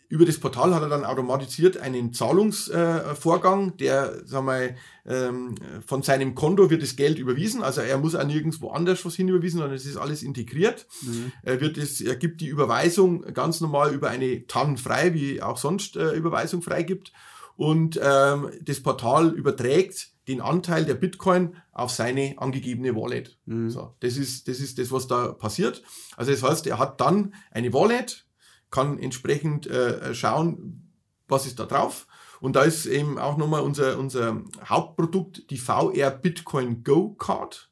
über 0.09 0.25
das 0.25 0.39
Portal 0.39 0.73
hat 0.73 0.83
er 0.83 0.89
dann 0.89 1.05
automatisiert 1.05 1.79
einen 1.79 2.13
Zahlungsvorgang, 2.13 3.71
äh, 3.71 3.77
der, 3.77 4.27
sagen 4.27 4.47
wir, 4.47 4.75
ähm, 5.05 5.57
von 5.85 6.03
seinem 6.03 6.37
Konto 6.37 6.71
wird 6.71 6.83
das 6.83 6.95
Geld 6.95 7.19
überwiesen. 7.19 7.63
Also 7.63 7.81
er 7.81 7.99
muss 7.99 8.15
auch 8.15 8.25
nirgendwo 8.25 8.71
anders 8.71 9.05
was 9.05 9.17
hinüberwiesen, 9.17 9.59
sondern 9.59 9.77
es 9.77 9.85
ist 9.85 9.97
alles 9.97 10.23
integriert. 10.23 10.87
Mhm. 11.03 11.33
Er, 11.43 11.61
wird 11.61 11.77
es, 11.77 12.01
er 12.01 12.15
gibt 12.15 12.41
die 12.41 12.47
Überweisung 12.47 13.23
ganz 13.35 13.61
normal 13.61 13.93
über 13.93 14.09
eine 14.09 14.47
TAN 14.47 14.77
frei, 14.77 15.13
wie 15.13 15.43
auch 15.43 15.57
sonst 15.57 15.97
äh, 15.97 16.13
Überweisung 16.13 16.63
frei 16.63 16.85
gibt 16.85 17.13
und 17.57 17.99
ähm, 18.03 18.51
das 18.63 18.83
Portal 18.83 19.33
überträgt 19.33 20.11
den 20.29 20.41
Anteil 20.41 20.85
der 20.85 20.95
Bitcoin 20.95 21.57
auf 21.73 21.91
seine 21.91 22.35
angegebene 22.39 22.95
Wallet. 22.95 23.39
Mhm. 23.47 23.71
So, 23.71 23.95
das, 24.01 24.17
ist, 24.17 24.49
das 24.49 24.61
ist 24.61 24.79
das, 24.79 24.91
was 24.91 25.07
da 25.07 25.33
passiert. 25.33 25.83
Also 26.17 26.33
das 26.33 26.43
heißt, 26.43 26.67
er 26.67 26.79
hat 26.79 27.01
dann 27.01 27.35
eine 27.51 27.73
Wallet, 27.73 28.27
kann 28.71 28.99
entsprechend 28.99 29.67
äh, 29.67 30.15
schauen, 30.15 30.93
was 31.29 31.47
ist 31.47 31.59
da 31.59 31.65
drauf. 31.65 32.07
Und 32.41 32.57
da 32.57 32.63
ist 32.63 32.87
eben 32.87 33.19
auch 33.19 33.37
nochmal 33.37 33.63
unser, 33.63 33.99
unser 33.99 34.43
Hauptprodukt, 34.65 35.51
die 35.51 35.59
VR 35.59 36.11
Bitcoin 36.11 36.85
Go 36.85 37.15
Card. 37.15 37.71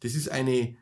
Das 0.00 0.14
ist 0.14 0.30
eine 0.30 0.76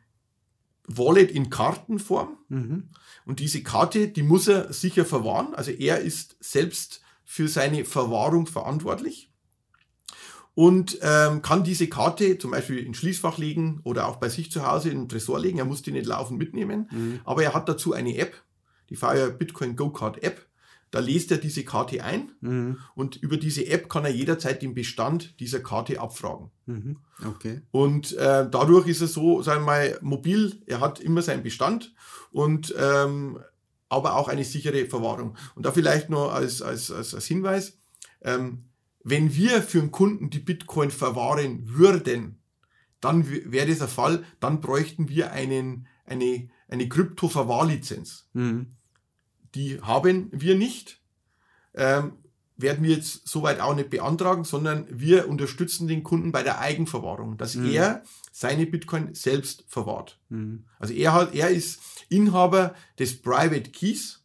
Wallet 0.87 1.29
in 1.29 1.49
Kartenform. 1.49 2.37
Mhm. 2.49 2.89
Und 3.25 3.39
diese 3.39 3.61
Karte, 3.61 4.07
die 4.07 4.23
muss 4.23 4.47
er 4.47 4.73
sicher 4.73 5.05
verwahren. 5.05 5.53
Also 5.53 5.71
er 5.71 5.99
ist 5.99 6.37
selbst 6.39 7.01
für 7.31 7.47
seine 7.47 7.85
Verwahrung 7.85 8.45
verantwortlich 8.45 9.31
und 10.53 10.99
ähm, 11.01 11.41
kann 11.41 11.63
diese 11.63 11.87
Karte 11.87 12.37
zum 12.37 12.51
Beispiel 12.51 12.79
ins 12.79 12.97
Schließfach 12.97 13.37
legen 13.37 13.79
oder 13.85 14.09
auch 14.09 14.17
bei 14.17 14.27
sich 14.27 14.51
zu 14.51 14.67
Hause 14.67 14.89
in 14.89 15.03
den 15.03 15.07
Tresor 15.07 15.39
legen. 15.39 15.57
Er 15.57 15.63
muss 15.63 15.81
die 15.81 15.93
nicht 15.93 16.07
laufend 16.07 16.37
mitnehmen, 16.37 16.89
mhm. 16.91 17.21
aber 17.23 17.41
er 17.43 17.53
hat 17.53 17.69
dazu 17.69 17.93
eine 17.93 18.17
App, 18.17 18.33
die 18.89 18.97
Fire 18.97 19.31
Bitcoin 19.31 19.77
Go 19.77 19.91
Card 19.91 20.21
App. 20.21 20.45
Da 20.91 20.99
liest 20.99 21.31
er 21.31 21.37
diese 21.37 21.63
Karte 21.63 22.03
ein 22.03 22.33
mhm. 22.41 22.79
und 22.95 23.15
über 23.15 23.37
diese 23.37 23.65
App 23.65 23.87
kann 23.87 24.03
er 24.03 24.11
jederzeit 24.11 24.61
den 24.61 24.73
Bestand 24.73 25.39
dieser 25.39 25.61
Karte 25.61 26.01
abfragen. 26.01 26.51
Mhm. 26.65 26.97
Okay. 27.25 27.61
Und 27.71 28.11
äh, 28.17 28.45
dadurch 28.51 28.87
ist 28.87 28.99
er 28.99 29.07
so, 29.07 29.41
sagen 29.41 29.61
wir 29.61 29.67
mal, 29.67 29.99
mobil. 30.01 30.61
Er 30.65 30.81
hat 30.81 30.99
immer 30.99 31.21
seinen 31.21 31.43
Bestand 31.43 31.93
und 32.33 32.75
ähm, 32.77 33.39
aber 33.91 34.15
auch 34.15 34.29
eine 34.29 34.45
sichere 34.45 34.85
Verwahrung. 34.85 35.35
Und 35.53 35.65
da 35.65 35.71
vielleicht 35.71 36.09
nur 36.09 36.33
als, 36.33 36.61
als, 36.61 36.91
als, 36.91 37.13
als 37.13 37.25
Hinweis, 37.25 37.77
ähm, 38.21 38.69
wenn 39.03 39.35
wir 39.35 39.61
für 39.61 39.79
einen 39.79 39.91
Kunden 39.91 40.29
die 40.29 40.39
Bitcoin 40.39 40.91
verwahren 40.91 41.67
würden, 41.67 42.41
dann 43.01 43.27
wäre 43.29 43.67
das 43.67 43.79
der 43.79 43.87
Fall, 43.89 44.23
dann 44.39 44.61
bräuchten 44.61 45.09
wir 45.09 45.33
einen, 45.33 45.87
eine, 46.05 46.49
eine 46.69 46.87
Krypto-Verwahrlizenz. 46.87 48.29
Mhm. 48.33 48.77
Die 49.55 49.81
haben 49.81 50.29
wir 50.31 50.55
nicht. 50.55 51.01
Ähm, 51.73 52.13
werden 52.61 52.83
wir 52.83 52.95
jetzt 52.95 53.27
soweit 53.27 53.59
auch 53.59 53.75
nicht 53.75 53.89
beantragen, 53.89 54.43
sondern 54.43 54.85
wir 54.89 55.27
unterstützen 55.27 55.87
den 55.87 56.03
Kunden 56.03 56.31
bei 56.31 56.43
der 56.43 56.59
Eigenverwahrung, 56.59 57.37
dass 57.37 57.55
mhm. 57.55 57.71
er 57.71 58.03
seine 58.31 58.65
Bitcoin 58.65 59.13
selbst 59.13 59.65
verwahrt. 59.67 60.19
Mhm. 60.29 60.65
Also 60.79 60.93
er 60.93 61.13
hat, 61.13 61.35
er 61.35 61.49
ist 61.49 61.79
Inhaber 62.09 62.75
des 62.99 63.21
Private 63.21 63.69
Keys, 63.71 64.23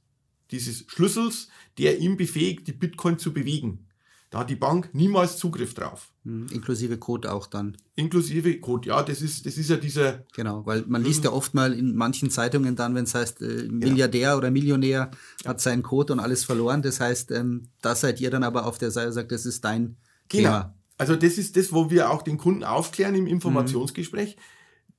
dieses 0.50 0.84
Schlüssels, 0.88 1.48
der 1.78 1.98
ihm 1.98 2.16
befähigt, 2.16 2.68
die 2.68 2.72
Bitcoin 2.72 3.18
zu 3.18 3.32
bewegen. 3.32 3.85
Da 4.30 4.40
hat 4.40 4.50
die 4.50 4.56
Bank 4.56 4.90
niemals 4.92 5.36
Zugriff 5.36 5.74
drauf. 5.74 6.12
Mhm. 6.24 6.48
Inklusive 6.50 6.98
Code 6.98 7.32
auch 7.32 7.46
dann. 7.46 7.76
Inklusive 7.94 8.58
Code, 8.58 8.88
ja, 8.88 9.02
das 9.02 9.22
ist, 9.22 9.46
das 9.46 9.56
ist 9.56 9.70
ja 9.70 9.76
dieser. 9.76 10.24
Genau, 10.34 10.66
weil 10.66 10.84
man 10.88 11.04
liest 11.04 11.22
ja 11.24 11.30
oft 11.30 11.54
mal 11.54 11.72
in 11.72 11.94
manchen 11.94 12.30
Zeitungen 12.30 12.74
dann, 12.74 12.94
wenn 12.96 13.04
es 13.04 13.14
heißt, 13.14 13.40
äh, 13.42 13.68
Milliardär 13.70 14.20
ja. 14.20 14.36
oder 14.36 14.50
Millionär 14.50 15.12
hat 15.44 15.60
seinen 15.60 15.84
Code 15.84 16.12
und 16.12 16.20
alles 16.20 16.42
verloren. 16.42 16.82
Das 16.82 16.98
heißt, 16.98 17.30
ähm, 17.30 17.68
da 17.82 17.94
seid 17.94 18.20
ihr 18.20 18.30
dann 18.30 18.42
aber 18.42 18.66
auf 18.66 18.78
der 18.78 18.90
Seite 18.90 19.12
sagt, 19.12 19.30
das 19.30 19.46
ist 19.46 19.64
dein 19.64 19.96
genau. 20.28 20.50
Thema. 20.50 20.74
Also 20.98 21.14
das 21.14 21.38
ist 21.38 21.56
das, 21.56 21.72
wo 21.72 21.90
wir 21.90 22.10
auch 22.10 22.22
den 22.22 22.38
Kunden 22.38 22.64
aufklären 22.64 23.14
im 23.14 23.26
Informationsgespräch. 23.26 24.36
Mhm. 24.36 24.40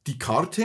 Die 0.07 0.19
Karte 0.19 0.63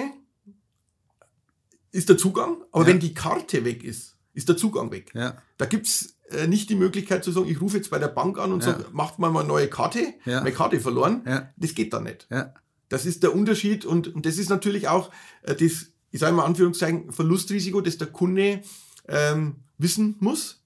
ist 1.90 2.08
der 2.08 2.16
Zugang, 2.16 2.58
aber 2.70 2.84
ja. 2.84 2.90
wenn 2.90 3.00
die 3.00 3.14
Karte 3.14 3.64
weg 3.64 3.82
ist, 3.82 4.16
ist 4.34 4.48
der 4.48 4.56
Zugang 4.56 4.90
weg. 4.92 5.10
Ja. 5.14 5.36
Da 5.58 5.66
gibt's 5.66 6.11
äh, 6.34 6.46
nicht 6.46 6.70
die 6.70 6.74
Möglichkeit 6.74 7.24
zu 7.24 7.32
sagen, 7.32 7.48
ich 7.48 7.60
rufe 7.60 7.76
jetzt 7.76 7.90
bei 7.90 7.98
der 7.98 8.08
Bank 8.08 8.38
an 8.38 8.52
und 8.52 8.64
ja. 8.64 8.72
sage, 8.72 8.86
macht 8.92 9.18
mal 9.18 9.30
mal 9.30 9.40
eine 9.40 9.48
neue 9.48 9.68
Karte, 9.68 10.14
ja. 10.24 10.40
meine 10.40 10.52
Karte 10.52 10.80
verloren. 10.80 11.22
Ja. 11.26 11.52
Das 11.56 11.74
geht 11.74 11.92
da 11.92 12.00
nicht. 12.00 12.26
Das 12.88 13.06
ist 13.06 13.22
der 13.22 13.34
Unterschied 13.34 13.84
und, 13.84 14.08
und 14.14 14.26
das 14.26 14.38
ist 14.38 14.50
natürlich 14.50 14.88
auch 14.88 15.10
äh, 15.42 15.54
das, 15.54 15.86
ich 16.10 16.20
sage 16.20 16.34
mal 16.34 16.44
Anführungszeichen, 16.44 17.12
Verlustrisiko, 17.12 17.80
das 17.80 17.98
der 17.98 18.08
Kunde 18.08 18.62
ähm, 19.08 19.56
wissen 19.78 20.16
muss. 20.20 20.62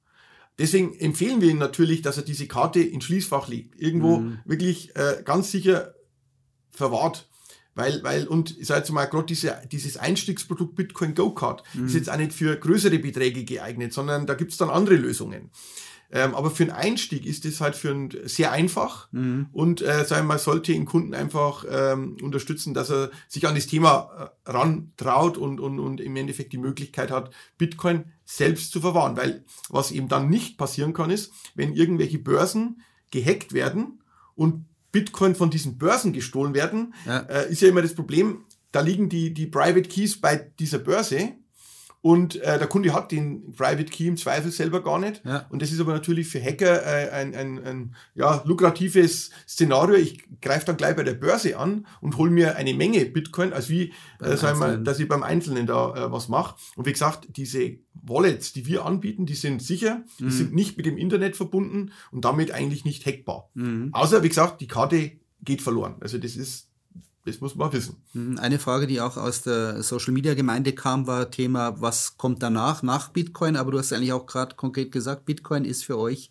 Deswegen 0.59 0.99
empfehlen 0.99 1.41
wir 1.41 1.51
ihm 1.51 1.59
natürlich, 1.59 2.03
dass 2.03 2.17
er 2.17 2.23
diese 2.23 2.47
Karte 2.47 2.81
in 2.81 3.01
Schließfach 3.01 3.49
legt. 3.49 3.81
Irgendwo 3.81 4.19
mhm. 4.19 4.39
wirklich 4.45 4.97
äh, 4.97 5.23
ganz 5.25 5.51
sicher 5.51 5.95
verwahrt. 6.71 7.29
Weil, 7.77 8.03
weil, 8.03 8.27
und 8.27 8.59
ich 8.59 8.67
sage 8.67 8.81
jetzt 8.81 8.91
mal, 8.91 9.05
gerade 9.05 9.27
diese, 9.27 9.55
dieses 9.71 9.99
Einstiegsprodukt 9.99 10.75
Bitcoin 10.75 11.15
Go 11.15 11.31
Card 11.31 11.63
mhm. 11.75 11.87
ist 11.87 11.95
jetzt 11.95 12.11
auch 12.11 12.17
nicht 12.17 12.33
für 12.33 12.57
größere 12.57 12.99
Beträge 12.99 13.45
geeignet, 13.45 13.93
sondern 13.93 14.27
da 14.27 14.35
gibt's 14.35 14.57
dann 14.57 14.71
andere 14.71 14.97
Lösungen. 14.97 15.51
Ähm, 16.11 16.35
aber 16.35 16.51
für 16.51 16.63
einen 16.63 16.73
Einstieg 16.73 17.27
ist 17.27 17.45
das 17.45 17.61
halt 17.61 17.75
für 17.75 17.91
ein 17.91 18.11
sehr 18.25 18.53
einfach 18.53 19.13
mhm. 19.13 19.49
und 19.53 19.83
äh, 19.83 20.05
sagen 20.05 20.23
wir 20.23 20.35
mal, 20.35 20.39
sollte 20.39 20.73
den 20.73 20.87
Kunden 20.87 21.15
einfach 21.15 21.65
ähm, 21.69 22.17
unterstützen, 22.23 22.75
dass 22.75 22.91
er 22.91 23.11
sich 23.29 23.47
an 23.47 23.57
das 23.57 23.67
Thema 23.67 24.33
äh, 24.47 24.51
rantraut 24.51 25.37
und, 25.37 25.61
und, 25.61 25.79
und 25.79 26.01
im 26.01 26.17
Endeffekt 26.17 26.53
die 26.53 26.59
Möglichkeit 26.59 27.11
hat, 27.11 27.35
Bitcoin 27.59 28.05
selbst 28.25 28.71
zu 28.73 28.81
verwahren. 28.81 29.17
Weil 29.17 29.45
was 29.69 29.91
eben 29.91 30.09
dann 30.09 30.31
nicht 30.31 30.57
passieren 30.57 30.95
kann, 30.95 31.11
ist, 31.11 31.33
wenn 31.55 31.75
irgendwelche 31.75 32.21
Börsen 32.21 32.81
gehackt 33.11 33.53
werden 33.53 34.01
und 34.35 34.65
Bitcoin 34.97 35.35
von 35.35 35.51
diesen 35.51 35.77
Börsen 35.77 36.15
gestohlen 36.15 36.55
werden, 36.55 36.95
ja. 37.05 37.19
Äh, 37.19 37.53
ist 37.53 37.61
ja 37.61 37.69
immer 37.69 37.83
das 37.83 37.95
Problem, 37.95 38.47
da 38.73 38.81
liegen 38.81 39.11
die, 39.11 39.35
die 39.35 39.47
Private 39.47 39.83
Keys 39.83 40.19
bei 40.19 40.37
dieser 40.59 40.79
Börse 40.79 41.35
und 42.07 42.37
äh, 42.37 42.57
der 42.57 42.69
Kunde 42.69 42.95
hat 42.95 43.11
den 43.11 43.51
Private 43.51 43.87
Key 43.87 44.07
im 44.07 44.17
Zweifel 44.17 44.53
selber 44.53 44.81
gar 44.81 45.01
nicht. 45.01 45.23
Ja. 45.25 45.45
Und 45.51 45.61
das 45.61 45.73
ist 45.73 45.81
aber 45.81 45.93
natürlich 45.93 46.29
für 46.29 46.41
Hacker 46.41 46.87
äh, 46.87 47.11
ein, 47.11 47.35
ein, 47.35 47.65
ein 47.67 47.97
ja, 48.15 48.45
lukratives 48.45 49.31
Szenario. 49.49 49.97
Ich 49.97 50.23
greife 50.41 50.67
dann 50.67 50.77
gleich 50.77 50.95
bei 50.95 51.03
der 51.03 51.15
Börse 51.15 51.59
an 51.59 51.85
und 52.01 52.17
hole 52.17 52.31
mir 52.31 52.55
eine 52.55 52.75
Menge 52.75 53.07
Bitcoin, 53.07 53.53
als 53.53 53.69
wie, 53.71 53.93
äh, 54.21 54.37
sagen 54.37 54.61
wir, 54.61 54.77
dass 54.77 55.01
ich 55.01 55.09
beim 55.09 55.25
Einzelnen 55.25 55.67
da 55.67 55.97
äh, 55.97 56.13
was 56.13 56.29
mache. 56.29 56.55
Und 56.77 56.87
wie 56.87 56.93
gesagt, 56.93 57.27
diese 57.37 57.77
Wallets, 57.95 58.53
die 58.53 58.67
wir 58.67 58.87
anbieten, 58.87 59.27
die 59.27 59.35
sind 59.35 59.61
sicher, 59.61 60.05
mhm. 60.21 60.29
die 60.29 60.33
sind 60.33 60.55
nicht 60.55 60.77
mit 60.77 60.87
dem 60.87 60.99
Internet 60.99 61.37
verbunden 61.37 61.91
und 62.13 62.25
damit 62.25 62.53
eigentlich 62.53 62.85
nicht 62.85 63.05
hackbar. 63.05 63.51
Mhm. 63.55 63.89
Außer, 63.91 64.23
wie 64.23 64.29
gesagt, 64.29 64.61
die 64.61 64.69
Karte 64.69 65.11
geht 65.43 65.61
verloren. 65.61 65.97
Also 65.99 66.19
das 66.19 66.37
ist 66.37 66.71
das 67.27 67.41
muss 67.41 67.57
man 67.57 67.73
wissen. 67.73 67.97
Mhm. 68.13 68.39
Eine 68.39 68.59
Frage, 68.59 68.87
die 68.87 69.01
auch 69.01 69.17
aus 69.17 69.43
der 69.43 69.83
Social 69.83 70.13
Media 70.13 70.35
Gemeinde 70.35 70.73
kam, 70.73 71.07
war 71.07 71.31
Thema, 71.31 71.81
was 71.81 72.17
kommt 72.17 72.43
danach, 72.43 72.83
nach 72.83 73.09
Bitcoin? 73.09 73.57
Aber 73.57 73.73
du 73.73 73.79
hast 73.79 73.93
eigentlich 73.93 74.13
auch 74.13 74.27
gerade 74.27 74.55
konkret 74.55 74.93
gesagt, 74.93 75.27
Bitcoin 75.27 75.65
ist 75.65 75.85
für 75.85 75.99
euch, 75.99 76.31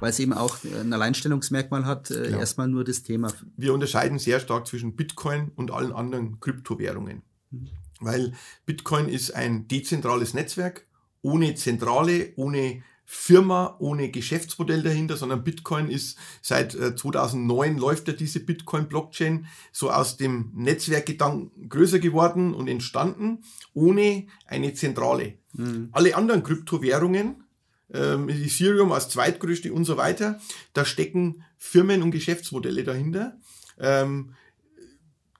weil 0.00 0.10
es 0.10 0.18
eben 0.18 0.32
auch 0.32 0.56
ein 0.64 0.92
Alleinstellungsmerkmal 0.92 1.84
hat, 1.84 2.10
äh, 2.10 2.22
genau. 2.22 2.38
erstmal 2.38 2.66
nur 2.66 2.82
das 2.82 3.02
Thema. 3.02 3.30
Wir 3.58 3.74
unterscheiden 3.74 4.18
sehr 4.18 4.40
stark 4.40 4.66
zwischen 4.66 4.96
Bitcoin 4.96 5.52
und 5.54 5.70
allen 5.70 5.92
anderen 5.92 6.40
Kryptowährungen. 6.40 7.22
Mhm. 7.50 7.68
Weil 8.00 8.32
Bitcoin 8.64 9.08
ist 9.08 9.32
ein 9.32 9.68
dezentrales 9.68 10.32
Netzwerk, 10.32 10.86
ohne 11.20 11.54
Zentrale, 11.54 12.32
ohne 12.36 12.82
Firma 13.14 13.76
ohne 13.78 14.10
Geschäftsmodell 14.10 14.82
dahinter, 14.82 15.18
sondern 15.18 15.44
Bitcoin 15.44 15.90
ist 15.90 16.16
seit 16.40 16.72
2009 16.72 17.76
äh, 17.76 17.78
läuft 17.78 18.08
ja 18.08 18.14
diese 18.14 18.40
Bitcoin-Blockchain 18.40 19.46
so 19.70 19.90
aus 19.90 20.16
dem 20.16 20.50
Netzwerkgedanken 20.54 21.68
größer 21.68 21.98
geworden 21.98 22.54
und 22.54 22.68
entstanden, 22.68 23.44
ohne 23.74 24.28
eine 24.46 24.72
Zentrale. 24.72 25.34
Mhm. 25.52 25.90
Alle 25.92 26.16
anderen 26.16 26.42
Kryptowährungen, 26.42 27.44
ähm, 27.92 28.30
Ethereum 28.30 28.92
als 28.92 29.10
zweitgrößte 29.10 29.74
und 29.74 29.84
so 29.84 29.98
weiter, 29.98 30.40
da 30.72 30.86
stecken 30.86 31.44
Firmen 31.58 32.02
und 32.02 32.12
Geschäftsmodelle 32.12 32.82
dahinter. 32.82 33.38
Ähm, 33.78 34.32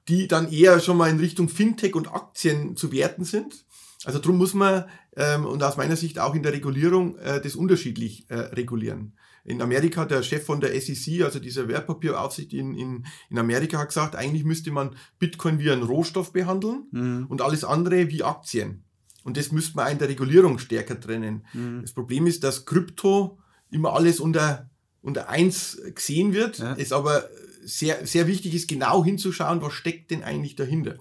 die 0.09 0.29
dann 0.29 0.53
eher 0.53 0.79
schon 0.81 0.99
mal 0.99 1.09
in 1.09 1.21
Richtung 1.21 1.49
Fintech 1.49 1.95
und 1.95 2.13
Aktien 2.13 2.77
zu 2.77 2.93
werten 2.93 3.25
sind. 3.25 3.65
Also 4.05 4.19
darum 4.19 4.37
muss 4.37 4.53
man 4.53 4.85
ähm, 5.17 5.45
und 5.45 5.63
aus 5.63 5.77
meiner 5.77 5.97
Sicht 5.97 6.19
auch 6.19 6.35
in 6.35 6.43
der 6.43 6.53
Regulierung 6.53 7.17
äh, 7.19 7.41
das 7.41 7.57
unterschiedlich 7.57 8.29
äh, 8.31 8.35
regulieren. 8.35 9.15
In 9.45 9.61
Amerika, 9.61 10.05
der 10.05 10.23
Chef 10.23 10.45
von 10.45 10.61
der 10.61 10.81
SEC, 10.81 11.23
also 11.23 11.41
dieser 11.41 11.67
Wertpapieraufsicht 11.67 12.53
in, 12.53 12.75
in, 12.75 13.07
in 13.29 13.39
Amerika, 13.39 13.79
hat 13.79 13.89
gesagt, 13.89 14.15
eigentlich 14.15 14.45
müsste 14.45 14.71
man 14.71 14.95
Bitcoin 15.19 15.59
wie 15.59 15.71
einen 15.71 15.83
Rohstoff 15.83 16.33
behandeln 16.33 16.87
mhm. 16.93 17.27
und 17.29 17.43
alles 17.43 17.65
andere 17.65 18.09
wie 18.09 18.23
Aktien. 18.23 18.85
Und 19.25 19.37
das 19.37 19.53
müsste 19.53 19.77
man 19.77 19.93
in 19.93 19.99
der 19.99 20.09
Regulierung 20.09 20.59
stärker 20.59 20.99
trennen. 20.99 21.45
Mhm. 21.53 21.83
Das 21.83 21.93
Problem 21.93 22.27
ist, 22.27 22.45
dass 22.45 22.67
Krypto 22.67 23.39
immer 23.71 23.95
alles 23.95 24.21
unter, 24.21 24.71
unter 25.01 25.29
eins 25.29 25.81
gesehen 25.95 26.33
wird, 26.33 26.59
ja. 26.59 26.75
es 26.77 26.93
aber 26.93 27.29
sehr, 27.65 28.07
sehr 28.07 28.27
wichtig 28.27 28.55
ist, 28.55 28.69
genau 28.69 29.05
hinzuschauen, 29.05 29.63
was 29.63 29.73
steckt 29.73 30.11
denn 30.11 30.23
eigentlich 30.23 30.57
dahinter. 30.57 30.97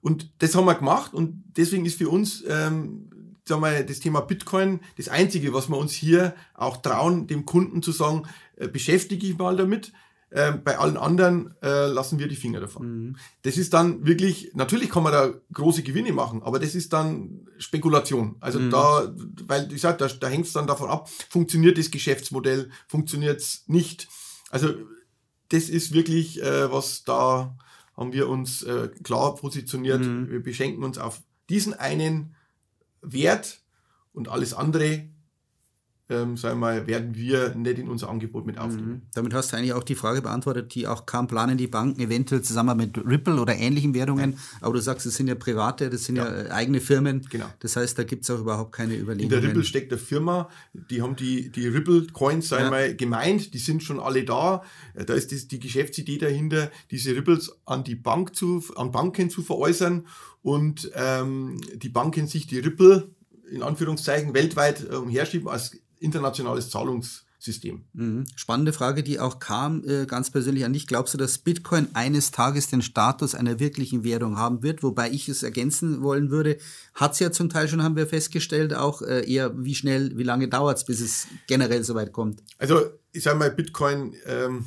Und 0.00 0.30
das 0.38 0.54
haben 0.54 0.66
wir 0.66 0.74
gemacht 0.74 1.14
und 1.14 1.42
deswegen 1.56 1.84
ist 1.84 1.98
für 1.98 2.08
uns 2.08 2.44
ähm, 2.48 3.10
sagen 3.48 3.62
wir, 3.62 3.82
das 3.82 4.00
Thema 4.00 4.20
Bitcoin 4.20 4.80
das 4.96 5.08
Einzige, 5.08 5.52
was 5.52 5.68
wir 5.68 5.76
uns 5.76 5.92
hier 5.92 6.34
auch 6.54 6.78
trauen, 6.78 7.26
dem 7.26 7.46
Kunden 7.46 7.82
zu 7.82 7.92
sagen, 7.92 8.24
äh, 8.56 8.68
beschäftige 8.68 9.26
ich 9.26 9.38
mal 9.38 9.56
damit. 9.56 9.92
Äh, 10.30 10.52
bei 10.52 10.76
allen 10.76 10.96
anderen 10.96 11.54
äh, 11.62 11.86
lassen 11.86 12.18
wir 12.18 12.26
die 12.26 12.36
Finger 12.36 12.60
davon. 12.60 12.88
Mhm. 12.88 13.16
Das 13.42 13.56
ist 13.56 13.72
dann 13.72 14.04
wirklich, 14.04 14.50
natürlich 14.54 14.90
kann 14.90 15.04
man 15.04 15.12
da 15.12 15.32
große 15.52 15.84
Gewinne 15.84 16.12
machen, 16.12 16.42
aber 16.42 16.58
das 16.58 16.74
ist 16.74 16.92
dann 16.92 17.46
Spekulation. 17.58 18.36
Also 18.40 18.58
mhm. 18.58 18.70
da, 18.70 19.14
weil 19.46 19.72
ich 19.72 19.80
sage, 19.80 19.98
da, 19.98 20.08
da 20.08 20.26
hängt 20.26 20.46
es 20.46 20.52
dann 20.52 20.66
davon 20.66 20.90
ab, 20.90 21.08
funktioniert 21.30 21.78
das 21.78 21.92
Geschäftsmodell, 21.92 22.70
funktioniert 22.88 23.40
es 23.40 23.64
nicht. 23.68 24.08
Also 24.50 24.74
das 25.50 25.68
ist 25.68 25.94
wirklich, 25.94 26.42
äh, 26.42 26.72
was 26.72 27.04
da 27.04 27.56
haben 27.96 28.12
wir 28.12 28.28
uns 28.28 28.62
äh, 28.62 28.88
klar 29.04 29.36
positioniert. 29.36 30.04
Mhm. 30.04 30.28
Wir 30.28 30.42
beschenken 30.42 30.82
uns 30.84 30.98
auf 30.98 31.22
diesen 31.48 31.72
einen 31.72 32.35
Wert 33.12 33.60
und 34.12 34.28
alles 34.28 34.54
andere 34.54 35.08
ähm, 36.08 36.36
sagen 36.36 36.60
wir 36.60 36.66
mal, 36.66 36.86
werden 36.86 37.16
wir 37.16 37.54
nicht 37.56 37.78
in 37.78 37.88
unser 37.88 38.08
Angebot 38.08 38.46
mit 38.46 38.58
aufnehmen. 38.58 38.88
Mhm. 38.88 39.02
Damit 39.14 39.34
hast 39.34 39.52
du 39.52 39.56
eigentlich 39.56 39.72
auch 39.72 39.82
die 39.82 39.96
Frage 39.96 40.22
beantwortet, 40.22 40.74
die 40.74 40.86
auch 40.86 41.04
kam, 41.04 41.26
planen 41.26 41.58
die 41.58 41.66
Banken 41.66 42.00
eventuell 42.00 42.42
zusammen 42.42 42.76
mit 42.76 42.96
Ripple 42.98 43.40
oder 43.40 43.56
ähnlichen 43.56 43.92
Währungen, 43.92 44.32
ja. 44.32 44.38
aber 44.60 44.74
du 44.74 44.80
sagst, 44.80 45.04
es 45.06 45.16
sind 45.16 45.26
ja 45.26 45.34
private, 45.34 45.90
das 45.90 46.04
sind 46.04 46.16
ja, 46.16 46.26
ja 46.26 46.42
äh, 46.44 46.50
eigene 46.50 46.80
Firmen. 46.80 47.26
Genau. 47.28 47.46
Das 47.58 47.74
heißt, 47.74 47.98
da 47.98 48.04
gibt 48.04 48.22
es 48.22 48.30
auch 48.30 48.38
überhaupt 48.38 48.72
keine 48.72 48.94
Überlegungen. 48.94 49.34
In 49.34 49.40
der 49.40 49.50
Ripple 49.50 49.64
steckt 49.64 49.92
eine 49.92 49.98
Firma, 49.98 50.48
die 50.72 51.02
haben 51.02 51.16
die, 51.16 51.50
die 51.50 51.66
Ripple-Coins, 51.66 52.48
sagen 52.48 52.70
wir 52.70 52.80
ja. 52.80 52.88
mal, 52.88 52.96
gemeint, 52.96 53.52
die 53.52 53.58
sind 53.58 53.82
schon 53.82 53.98
alle 53.98 54.24
da. 54.24 54.62
Da 54.94 55.14
ist 55.14 55.32
das, 55.32 55.48
die 55.48 55.58
Geschäftsidee 55.58 56.18
dahinter, 56.18 56.70
diese 56.92 57.16
Ripples 57.16 57.58
an 57.64 57.82
die 57.82 57.96
Bank 57.96 58.36
zu, 58.36 58.62
an 58.76 58.92
Banken 58.92 59.28
zu 59.28 59.42
veräußern 59.42 60.06
und 60.42 60.90
ähm, 60.94 61.60
die 61.74 61.88
Banken 61.88 62.28
sich 62.28 62.46
die 62.46 62.60
Ripple 62.60 63.10
in 63.50 63.62
Anführungszeichen 63.62 64.34
weltweit 64.34 64.86
äh, 64.88 64.94
umherschieben 64.94 65.48
als 65.48 65.78
internationales 65.98 66.70
Zahlungssystem. 66.70 67.84
Mhm. 67.92 68.24
Spannende 68.34 68.72
Frage, 68.72 69.02
die 69.02 69.20
auch 69.20 69.38
kam, 69.38 69.84
äh, 69.84 70.06
ganz 70.06 70.30
persönlich 70.30 70.64
an 70.64 70.72
dich. 70.72 70.86
Glaubst 70.86 71.14
du, 71.14 71.18
dass 71.18 71.38
Bitcoin 71.38 71.88
eines 71.94 72.30
Tages 72.30 72.68
den 72.68 72.82
Status 72.82 73.34
einer 73.34 73.60
wirklichen 73.60 74.04
Währung 74.04 74.36
haben 74.36 74.62
wird? 74.62 74.82
Wobei 74.82 75.10
ich 75.10 75.28
es 75.28 75.42
ergänzen 75.42 76.02
wollen 76.02 76.30
würde, 76.30 76.58
hat 76.94 77.12
es 77.12 77.18
ja 77.18 77.30
zum 77.30 77.48
Teil 77.48 77.68
schon, 77.68 77.82
haben 77.82 77.96
wir 77.96 78.06
festgestellt, 78.06 78.74
auch 78.74 79.02
äh, 79.02 79.30
eher 79.30 79.52
wie 79.56 79.74
schnell, 79.74 80.16
wie 80.16 80.22
lange 80.24 80.48
dauert 80.48 80.78
es, 80.78 80.84
bis 80.84 81.00
es 81.00 81.26
generell 81.46 81.84
soweit 81.84 82.12
kommt? 82.12 82.42
Also 82.58 82.90
ich 83.12 83.22
sage 83.22 83.38
mal, 83.38 83.50
Bitcoin 83.50 84.14
ähm, 84.26 84.66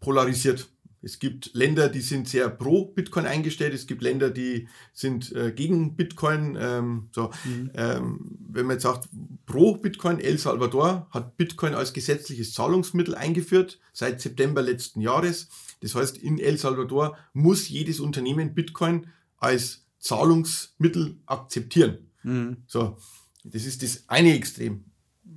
polarisiert. 0.00 0.68
Es 1.08 1.18
gibt 1.18 1.54
Länder, 1.54 1.88
die 1.88 2.02
sind 2.02 2.28
sehr 2.28 2.50
pro 2.50 2.84
Bitcoin 2.84 3.24
eingestellt. 3.24 3.72
Es 3.72 3.86
gibt 3.86 4.02
Länder, 4.02 4.28
die 4.28 4.68
sind 4.92 5.32
äh, 5.32 5.52
gegen 5.52 5.96
Bitcoin. 5.96 6.54
Ähm, 6.60 7.08
so, 7.12 7.30
mhm. 7.46 7.70
ähm, 7.74 8.38
wenn 8.46 8.66
man 8.66 8.76
jetzt 8.76 8.82
sagt, 8.82 9.08
pro 9.46 9.76
Bitcoin, 9.76 10.20
El 10.20 10.36
Salvador 10.36 11.08
hat 11.10 11.38
Bitcoin 11.38 11.72
als 11.72 11.94
gesetzliches 11.94 12.52
Zahlungsmittel 12.52 13.14
eingeführt 13.14 13.80
seit 13.94 14.20
September 14.20 14.60
letzten 14.60 15.00
Jahres. 15.00 15.48
Das 15.80 15.94
heißt, 15.94 16.18
in 16.18 16.38
El 16.38 16.58
Salvador 16.58 17.16
muss 17.32 17.70
jedes 17.70 18.00
Unternehmen 18.00 18.52
Bitcoin 18.52 19.06
als 19.38 19.86
Zahlungsmittel 20.00 21.16
akzeptieren. 21.24 22.10
Mhm. 22.22 22.58
So, 22.66 22.98
das 23.44 23.64
ist 23.64 23.82
das 23.82 24.04
eine 24.08 24.34
Extrem. 24.34 24.84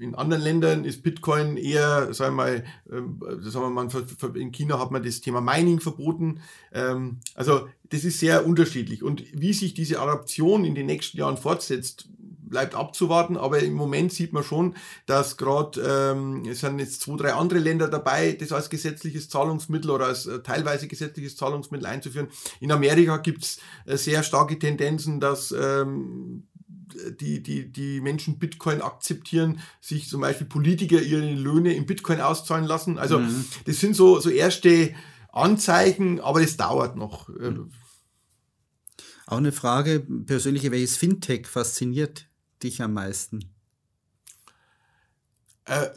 In 0.02 0.16
anderen 0.16 0.42
Ländern 0.42 0.84
ist 0.84 1.04
Bitcoin 1.04 1.58
eher, 1.58 2.14
sagen 2.14 2.36
wir 2.36 2.44
mal, 2.44 2.64
äh, 2.90 3.50
sagen 3.50 3.66
wir 3.66 3.70
mal, 3.70 4.36
in 4.36 4.52
China 4.52 4.80
hat 4.80 4.92
man 4.92 5.04
das 5.04 5.22
Thema 5.22 5.42
Mining 5.42 5.80
verboten. 5.80 6.42
Ähm, 6.74 7.20
also 7.36 7.68
das 7.90 8.04
ist 8.04 8.20
sehr 8.20 8.46
unterschiedlich. 8.46 9.04
Und 9.04 9.24
wie 9.34 9.54
sich 9.54 9.74
diese 9.74 10.00
Adaption 10.00 10.66
in 10.66 10.76
den 10.76 10.88
nächsten 10.88 11.18
Jahren 11.18 11.38
fortsetzt, 11.38 12.10
bleibt 12.52 12.76
abzuwarten, 12.76 13.38
aber 13.38 13.60
im 13.60 13.74
Moment 13.74 14.12
sieht 14.12 14.34
man 14.34 14.44
schon, 14.44 14.76
dass 15.06 15.38
gerade 15.38 15.82
ähm, 15.82 16.44
es 16.46 16.60
sind 16.60 16.80
jetzt 16.80 17.02
zwei, 17.02 17.16
drei 17.16 17.34
andere 17.34 17.60
Länder 17.60 17.88
dabei, 17.88 18.34
das 18.34 18.52
als 18.52 18.70
gesetzliches 18.70 19.30
Zahlungsmittel 19.30 19.90
oder 19.90 20.08
als 20.08 20.28
äh, 20.28 20.40
teilweise 20.42 20.88
gesetzliches 20.88 21.38
Zahlungsmittel 21.38 21.88
einzuführen. 21.88 22.28
In 22.60 22.72
Amerika 22.72 23.18
gibt's 23.18 23.60
äh, 23.86 23.98
sehr 23.98 24.22
starke 24.22 24.60
Tendenzen, 24.60 25.20
dass 25.20 25.52
ähm, 25.52 26.44
die, 27.20 27.42
die, 27.42 27.72
die 27.72 28.02
Menschen 28.02 28.40
Bitcoin 28.40 28.82
akzeptieren, 28.82 29.60
sich 29.80 30.10
zum 30.10 30.22
Beispiel 30.22 30.48
Politiker 30.48 31.02
ihre 31.02 31.34
Löhne 31.34 31.74
in 31.74 31.86
Bitcoin 31.86 32.22
auszahlen 32.22 32.66
lassen. 32.66 32.98
Also 32.98 33.20
mhm. 33.20 33.46
das 33.66 33.80
sind 33.80 33.96
so, 33.96 34.20
so 34.20 34.30
erste 34.30 34.94
Anzeichen, 35.32 36.20
aber 36.20 36.42
das 36.42 36.58
dauert 36.58 36.96
noch. 36.96 37.30
Mhm. 37.30 37.72
Auch 39.26 39.38
eine 39.38 39.52
Frage 39.52 40.02
persönliche, 40.26 40.72
welches 40.72 40.98
Fintech 40.98 41.48
fasziniert 41.48 42.28
dich 42.64 42.82
am 42.82 42.94
meisten? 42.94 43.46
Äh, 45.66 45.90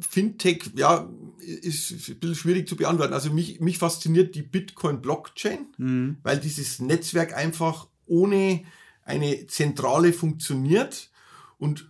Fintech, 0.00 0.70
ja, 0.76 1.08
ist 1.40 1.90
ein 1.90 2.18
bisschen 2.18 2.34
schwierig 2.34 2.68
zu 2.68 2.76
beantworten. 2.76 3.12
Also 3.12 3.32
mich, 3.32 3.60
mich 3.60 3.78
fasziniert 3.78 4.34
die 4.34 4.42
Bitcoin-Blockchain, 4.42 5.66
mhm. 5.78 6.16
weil 6.22 6.38
dieses 6.38 6.78
Netzwerk 6.80 7.34
einfach 7.34 7.88
ohne 8.06 8.64
eine 9.04 9.46
Zentrale 9.46 10.12
funktioniert 10.12 11.10
und 11.58 11.88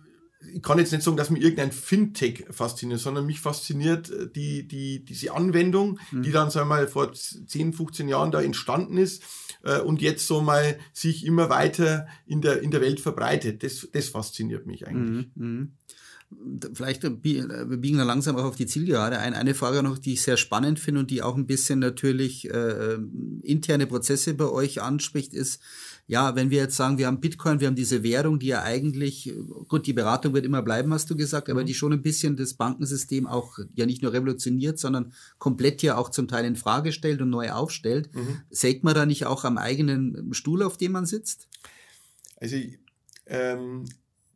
ich 0.53 0.61
kann 0.61 0.77
jetzt 0.77 0.91
nicht 0.91 1.03
sagen, 1.03 1.17
dass 1.17 1.29
mir 1.29 1.39
irgendein 1.39 1.71
Fintech 1.71 2.45
fasziniert, 2.49 2.99
sondern 2.99 3.25
mich 3.25 3.39
fasziniert 3.39 4.09
äh, 4.09 4.29
die, 4.29 4.67
die, 4.67 5.03
diese 5.03 5.33
Anwendung, 5.33 5.99
mhm. 6.11 6.23
die 6.23 6.31
dann, 6.31 6.49
sagen 6.49 6.69
wir 6.69 6.75
mal, 6.75 6.87
vor 6.87 7.13
10, 7.13 7.73
15 7.73 8.07
Jahren 8.07 8.31
da 8.31 8.41
entstanden 8.41 8.97
ist 8.97 9.23
äh, 9.63 9.79
und 9.79 10.01
jetzt 10.01 10.27
so 10.27 10.41
mal 10.41 10.79
sich 10.93 11.25
immer 11.25 11.49
weiter 11.49 12.07
in 12.25 12.41
der, 12.41 12.61
in 12.61 12.71
der 12.71 12.81
Welt 12.81 12.99
verbreitet. 12.99 13.63
Das, 13.63 13.87
das 13.91 14.09
fasziniert 14.09 14.65
mich 14.65 14.87
eigentlich. 14.87 15.27
Mhm. 15.35 15.73
Vielleicht 16.73 17.03
wir 17.03 17.11
biegen 17.77 17.97
da 17.97 18.03
langsam 18.03 18.35
auch 18.35 18.43
auf 18.43 18.55
die 18.55 18.65
Zielgerade 18.65 19.19
ein. 19.19 19.33
Eine 19.33 19.55
Frage 19.55 19.83
noch, 19.83 19.97
die 19.97 20.13
ich 20.13 20.21
sehr 20.21 20.37
spannend 20.37 20.79
finde 20.79 21.01
und 21.01 21.11
die 21.11 21.21
auch 21.21 21.35
ein 21.35 21.47
bisschen 21.47 21.79
natürlich 21.79 22.49
äh, 22.49 22.97
interne 23.41 23.87
Prozesse 23.87 24.33
bei 24.33 24.45
euch 24.45 24.81
anspricht, 24.81 25.33
ist, 25.33 25.61
ja, 26.07 26.35
wenn 26.35 26.51
wir 26.51 26.59
jetzt 26.59 26.75
sagen, 26.75 26.97
wir 26.97 27.07
haben 27.07 27.19
Bitcoin, 27.19 27.59
wir 27.59 27.67
haben 27.67 27.75
diese 27.75 28.03
Währung, 28.03 28.37
die 28.37 28.47
ja 28.47 28.61
eigentlich, 28.61 29.33
gut, 29.67 29.87
die 29.87 29.93
Beratung 29.93 30.33
wird 30.33 30.45
immer 30.45 30.61
bleiben, 30.61 30.93
hast 30.93 31.09
du 31.09 31.15
gesagt, 31.15 31.49
aber 31.49 31.61
mhm. 31.61 31.65
die 31.65 31.73
schon 31.73 31.93
ein 31.93 32.03
bisschen 32.03 32.37
das 32.37 32.53
Bankensystem 32.53 33.25
auch 33.25 33.57
ja 33.73 33.87
nicht 33.87 34.03
nur 34.03 34.13
revolutioniert, 34.13 34.77
sondern 34.77 35.13
komplett 35.39 35.81
ja 35.81 35.97
auch 35.97 36.09
zum 36.09 36.27
Teil 36.27 36.45
in 36.45 36.55
Frage 36.55 36.91
stellt 36.91 37.21
und 37.21 37.31
neu 37.31 37.51
aufstellt. 37.51 38.13
Mhm. 38.13 38.41
Sägt 38.49 38.83
man 38.83 38.93
da 38.93 39.05
nicht 39.05 39.25
auch 39.25 39.45
am 39.45 39.57
eigenen 39.57 40.33
Stuhl, 40.33 40.61
auf 40.61 40.77
dem 40.77 40.91
man 40.91 41.07
sitzt? 41.07 41.47
Also 42.37 42.57
ähm, 43.25 43.85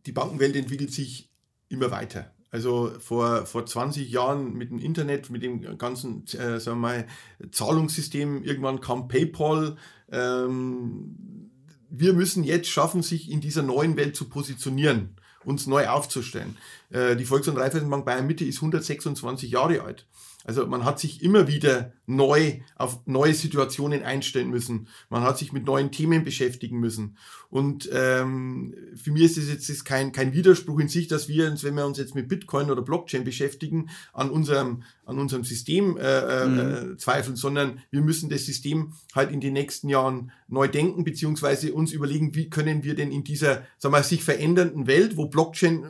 die 0.05 0.11
Bankenwelt 0.11 0.55
entwickelt 0.55 0.91
sich 0.91 1.28
immer 1.69 1.91
weiter. 1.91 2.31
Also 2.51 2.91
vor, 2.99 3.45
vor 3.45 3.65
20 3.65 4.09
Jahren 4.09 4.53
mit 4.53 4.71
dem 4.71 4.79
Internet, 4.79 5.29
mit 5.29 5.43
dem 5.43 5.77
ganzen 5.77 6.25
äh, 6.27 6.59
sagen 6.59 6.81
wir 6.81 6.87
mal, 6.87 7.07
Zahlungssystem, 7.51 8.43
irgendwann 8.43 8.81
kam 8.81 9.07
PayPal. 9.07 9.77
Ähm, 10.11 11.51
wir 11.89 12.13
müssen 12.13 12.43
jetzt 12.43 12.69
schaffen, 12.69 13.03
sich 13.03 13.29
in 13.29 13.41
dieser 13.41 13.61
neuen 13.61 13.97
Welt 13.97 14.15
zu 14.15 14.29
positionieren, 14.29 15.15
uns 15.43 15.67
neu 15.67 15.87
aufzustellen. 15.87 16.57
Äh, 16.89 17.15
die 17.15 17.25
Volks- 17.25 17.47
und 17.47 17.57
Raiffeisenbank 17.57 18.05
Bayern 18.05 18.25
Mitte 18.25 18.45
ist 18.45 18.57
126 18.57 19.51
Jahre 19.51 19.81
alt. 19.81 20.07
Also 20.49 20.65
man 20.65 20.83
hat 20.83 20.99
sich 20.99 21.21
immer 21.21 21.47
wieder 21.47 21.93
neu 22.07 22.61
auf 22.75 23.05
neue 23.05 23.35
Situationen 23.35 24.01
einstellen 24.01 24.49
müssen. 24.49 24.87
Man 25.07 25.21
hat 25.21 25.37
sich 25.37 25.53
mit 25.53 25.63
neuen 25.63 25.91
Themen 25.91 26.23
beschäftigen 26.23 26.79
müssen. 26.79 27.17
Und 27.51 27.87
ähm, 27.93 28.73
für 28.95 29.11
mich 29.11 29.25
ist 29.25 29.37
es 29.37 29.47
jetzt 29.47 29.69
ist 29.69 29.85
kein, 29.85 30.11
kein 30.11 30.33
Widerspruch 30.33 30.79
in 30.79 30.87
sich, 30.87 31.07
dass 31.07 31.29
wir 31.29 31.51
uns, 31.51 31.63
wenn 31.63 31.75
wir 31.75 31.85
uns 31.85 31.99
jetzt 31.99 32.15
mit 32.15 32.27
Bitcoin 32.27 32.71
oder 32.71 32.81
Blockchain 32.81 33.23
beschäftigen, 33.23 33.91
an 34.11 34.31
unserem, 34.31 34.81
an 35.05 35.19
unserem 35.19 35.43
System 35.43 35.97
äh, 35.97 36.01
äh 36.01 36.47
mhm. 36.47 36.93
äh, 36.93 36.97
zweifeln, 36.97 37.35
sondern 37.35 37.81
wir 37.91 38.01
müssen 38.01 38.31
das 38.31 38.47
System 38.47 38.93
halt 39.13 39.31
in 39.31 39.41
den 39.41 39.53
nächsten 39.53 39.87
Jahren 39.87 40.31
neu 40.47 40.67
denken, 40.67 41.03
beziehungsweise 41.03 41.75
uns 41.75 41.91
überlegen, 41.91 42.33
wie 42.33 42.49
können 42.49 42.83
wir 42.83 42.95
denn 42.95 43.11
in 43.11 43.23
dieser, 43.23 43.67
sagen 43.77 43.93
wir, 43.93 44.01
sich 44.01 44.23
verändernden 44.23 44.87
Welt, 44.87 45.15
wo 45.15 45.27
Blockchain 45.27 45.85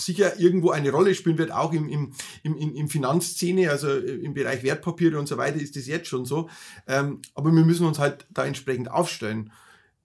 sicher 0.00 0.38
irgendwo 0.38 0.70
eine 0.70 0.90
Rolle 0.90 1.14
spielen 1.14 1.38
wird, 1.38 1.52
auch 1.52 1.72
im, 1.72 1.88
im, 1.88 2.12
im, 2.42 2.56
im 2.56 2.88
Finanzszene, 2.88 3.70
also 3.70 3.88
äh, 3.88 4.14
im 4.14 4.32
Bereich 4.32 4.62
Wertpapiere 4.62 5.18
und 5.18 5.28
so 5.28 5.36
weiter 5.36 5.60
ist 5.60 5.76
das 5.76 5.86
jetzt 5.86 6.08
schon 6.08 6.24
so. 6.24 6.48
Ähm, 6.86 7.20
aber 7.34 7.52
wir 7.52 7.64
müssen 7.64 7.86
uns 7.86 7.98
halt 7.98 8.26
da 8.30 8.46
entsprechend 8.46 8.90
aufstellen. 8.90 9.52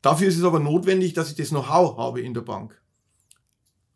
Dafür 0.01 0.27
ist 0.27 0.37
es 0.37 0.43
aber 0.43 0.59
notwendig, 0.59 1.13
dass 1.13 1.29
ich 1.29 1.35
das 1.35 1.49
Know-how 1.49 1.97
habe 1.97 2.21
in 2.21 2.33
der 2.33 2.41
Bank, 2.41 2.79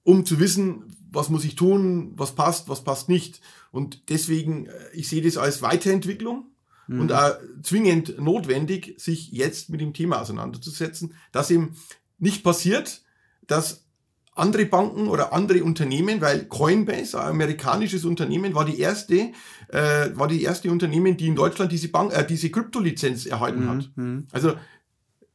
um 0.03 0.25
zu 0.25 0.39
wissen, 0.39 0.95
was 1.11 1.29
muss 1.29 1.45
ich 1.45 1.55
tun, 1.55 2.13
was 2.15 2.35
passt, 2.35 2.69
was 2.69 2.83
passt 2.83 3.09
nicht. 3.09 3.41
Und 3.71 4.09
deswegen, 4.09 4.67
äh, 4.67 4.89
ich 4.93 5.09
sehe 5.09 5.21
das 5.21 5.37
als 5.37 5.61
Weiterentwicklung 5.61 6.45
mhm. 6.87 7.01
und 7.01 7.11
auch 7.11 7.37
zwingend 7.63 8.19
notwendig, 8.19 8.95
sich 8.97 9.31
jetzt 9.31 9.69
mit 9.69 9.81
dem 9.81 9.93
Thema 9.93 10.21
auseinanderzusetzen, 10.21 11.15
dass 11.31 11.49
eben 11.49 11.75
nicht 12.19 12.43
passiert, 12.43 13.01
dass 13.47 13.86
andere 14.39 14.65
Banken 14.65 15.07
oder 15.07 15.33
andere 15.33 15.63
Unternehmen, 15.63 16.21
weil 16.21 16.45
Coinbase, 16.45 17.19
ein 17.19 17.31
amerikanisches 17.31 18.05
Unternehmen, 18.05 18.53
war 18.55 18.65
die 18.65 18.79
erste, 18.79 19.31
äh, 19.69 20.09
war 20.13 20.27
die 20.27 20.43
erste 20.43 20.71
Unternehmen, 20.71 21.17
die 21.17 21.27
in 21.27 21.35
Deutschland 21.35 21.71
diese 21.71 21.89
Bank, 21.89 22.13
äh, 22.13 22.25
diese 22.25 22.49
Kryptolizenz 22.49 23.25
erhalten 23.25 23.65
mhm. 23.65 23.69
hat. 23.69 23.91
Mhm. 23.95 24.27
Also 24.31 24.49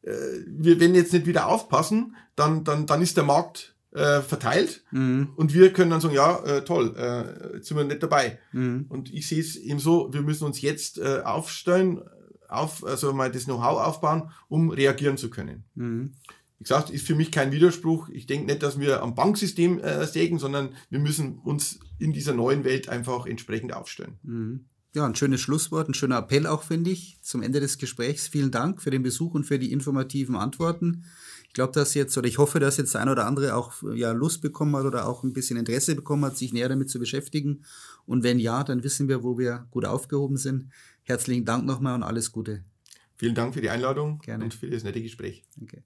äh, 0.03 0.13
wir, 0.47 0.81
wenn 0.81 0.95
jetzt 0.95 1.13
nicht 1.13 1.27
wieder 1.27 1.47
aufpassen, 1.47 2.17
dann, 2.37 2.65
dann, 2.65 2.87
dann 2.87 3.03
ist 3.03 3.17
der 3.17 3.25
Markt 3.25 3.75
äh, 3.93 4.21
verteilt 4.21 4.85
mhm. 4.91 5.31
und 5.37 5.53
wir 5.53 5.73
können 5.73 5.91
dann 5.91 6.01
sagen, 6.01 6.15
ja, 6.15 6.39
äh, 6.45 6.65
toll, 6.65 6.95
äh, 6.97 7.57
jetzt 7.57 7.69
sind 7.69 7.77
wir 7.77 7.85
nicht 7.85 8.03
dabei. 8.03 8.39
Mhm. 8.53 8.87
Und 8.89 9.13
ich 9.13 9.29
sehe 9.29 9.41
es 9.41 9.57
eben 9.57 9.79
so, 9.79 10.13
wir 10.13 10.23
müssen 10.23 10.45
uns 10.45 10.61
jetzt 10.61 10.99
äh, 10.99 11.21
aufstellen, 11.25 12.01
auf, 12.49 12.85
also 12.85 13.13
mal 13.13 13.31
das 13.31 13.45
Know-how 13.45 13.81
aufbauen, 13.81 14.31
um 14.49 14.71
reagieren 14.71 15.17
zu 15.17 15.31
können. 15.31 15.65
Wie 16.63 16.69
gesagt, 16.69 16.91
ist 16.91 17.05
für 17.05 17.17
mich 17.17 17.33
kein 17.33 17.51
Widerspruch. 17.51 18.09
Ich 18.11 18.27
denke 18.27 18.47
nicht, 18.47 18.63
dass 18.63 18.79
wir 18.79 19.03
am 19.03 19.17
Banksystem 19.17 19.81
äh, 19.81 20.07
sägen, 20.07 20.39
sondern 20.39 20.77
wir 20.91 21.01
müssen 21.01 21.41
uns 21.41 21.81
in 21.99 22.13
dieser 22.13 22.35
neuen 22.35 22.63
Welt 22.63 22.89
einfach 22.89 23.27
entsprechend 23.27 23.75
aufstellen. 23.75 24.21
Mhm. 24.23 24.67
Ja, 24.95 25.05
ein 25.05 25.17
schönes 25.17 25.41
Schlusswort, 25.41 25.89
ein 25.89 25.95
schöner 25.95 26.19
Appell 26.19 26.47
auch, 26.47 26.63
finde 26.63 26.91
ich, 26.91 27.19
zum 27.21 27.43
Ende 27.43 27.59
des 27.59 27.79
Gesprächs. 27.79 28.29
Vielen 28.29 28.53
Dank 28.53 28.81
für 28.81 28.93
den 28.93 29.03
Besuch 29.03 29.35
und 29.35 29.43
für 29.43 29.59
die 29.59 29.73
informativen 29.73 30.37
Antworten. 30.37 31.05
Ich 31.49 31.53
glaube, 31.53 31.73
dass 31.73 31.95
jetzt, 31.95 32.17
oder 32.17 32.29
ich 32.29 32.39
hoffe, 32.39 32.61
dass 32.61 32.77
jetzt 32.77 32.95
der 32.95 33.01
ein 33.01 33.09
oder 33.09 33.27
andere 33.27 33.57
auch 33.57 33.83
ja, 33.95 34.13
Lust 34.13 34.41
bekommen 34.41 34.77
hat 34.77 34.85
oder 34.85 35.09
auch 35.09 35.25
ein 35.25 35.33
bisschen 35.33 35.57
Interesse 35.57 35.97
bekommen 35.97 36.25
hat, 36.27 36.37
sich 36.37 36.53
näher 36.53 36.69
damit 36.69 36.91
zu 36.91 37.01
beschäftigen. 37.01 37.65
Und 38.07 38.23
wenn 38.23 38.39
ja, 38.39 38.63
dann 38.63 38.85
wissen 38.85 39.09
wir, 39.09 39.25
wo 39.25 39.37
wir 39.37 39.67
gut 39.73 39.85
aufgehoben 39.85 40.37
sind. 40.37 40.71
Herzlichen 41.03 41.45
Dank 41.45 41.65
nochmal 41.65 41.97
und 41.97 42.05
alles 42.05 42.31
Gute. 42.31 42.63
Vielen 43.17 43.35
Dank 43.35 43.53
für 43.53 43.61
die 43.61 43.71
Einladung 43.71 44.21
Gerne. 44.21 44.45
und 44.45 44.55
für 44.55 44.71
das 44.71 44.85
nette 44.85 45.03
Gespräch. 45.03 45.43
Danke. 45.57 45.83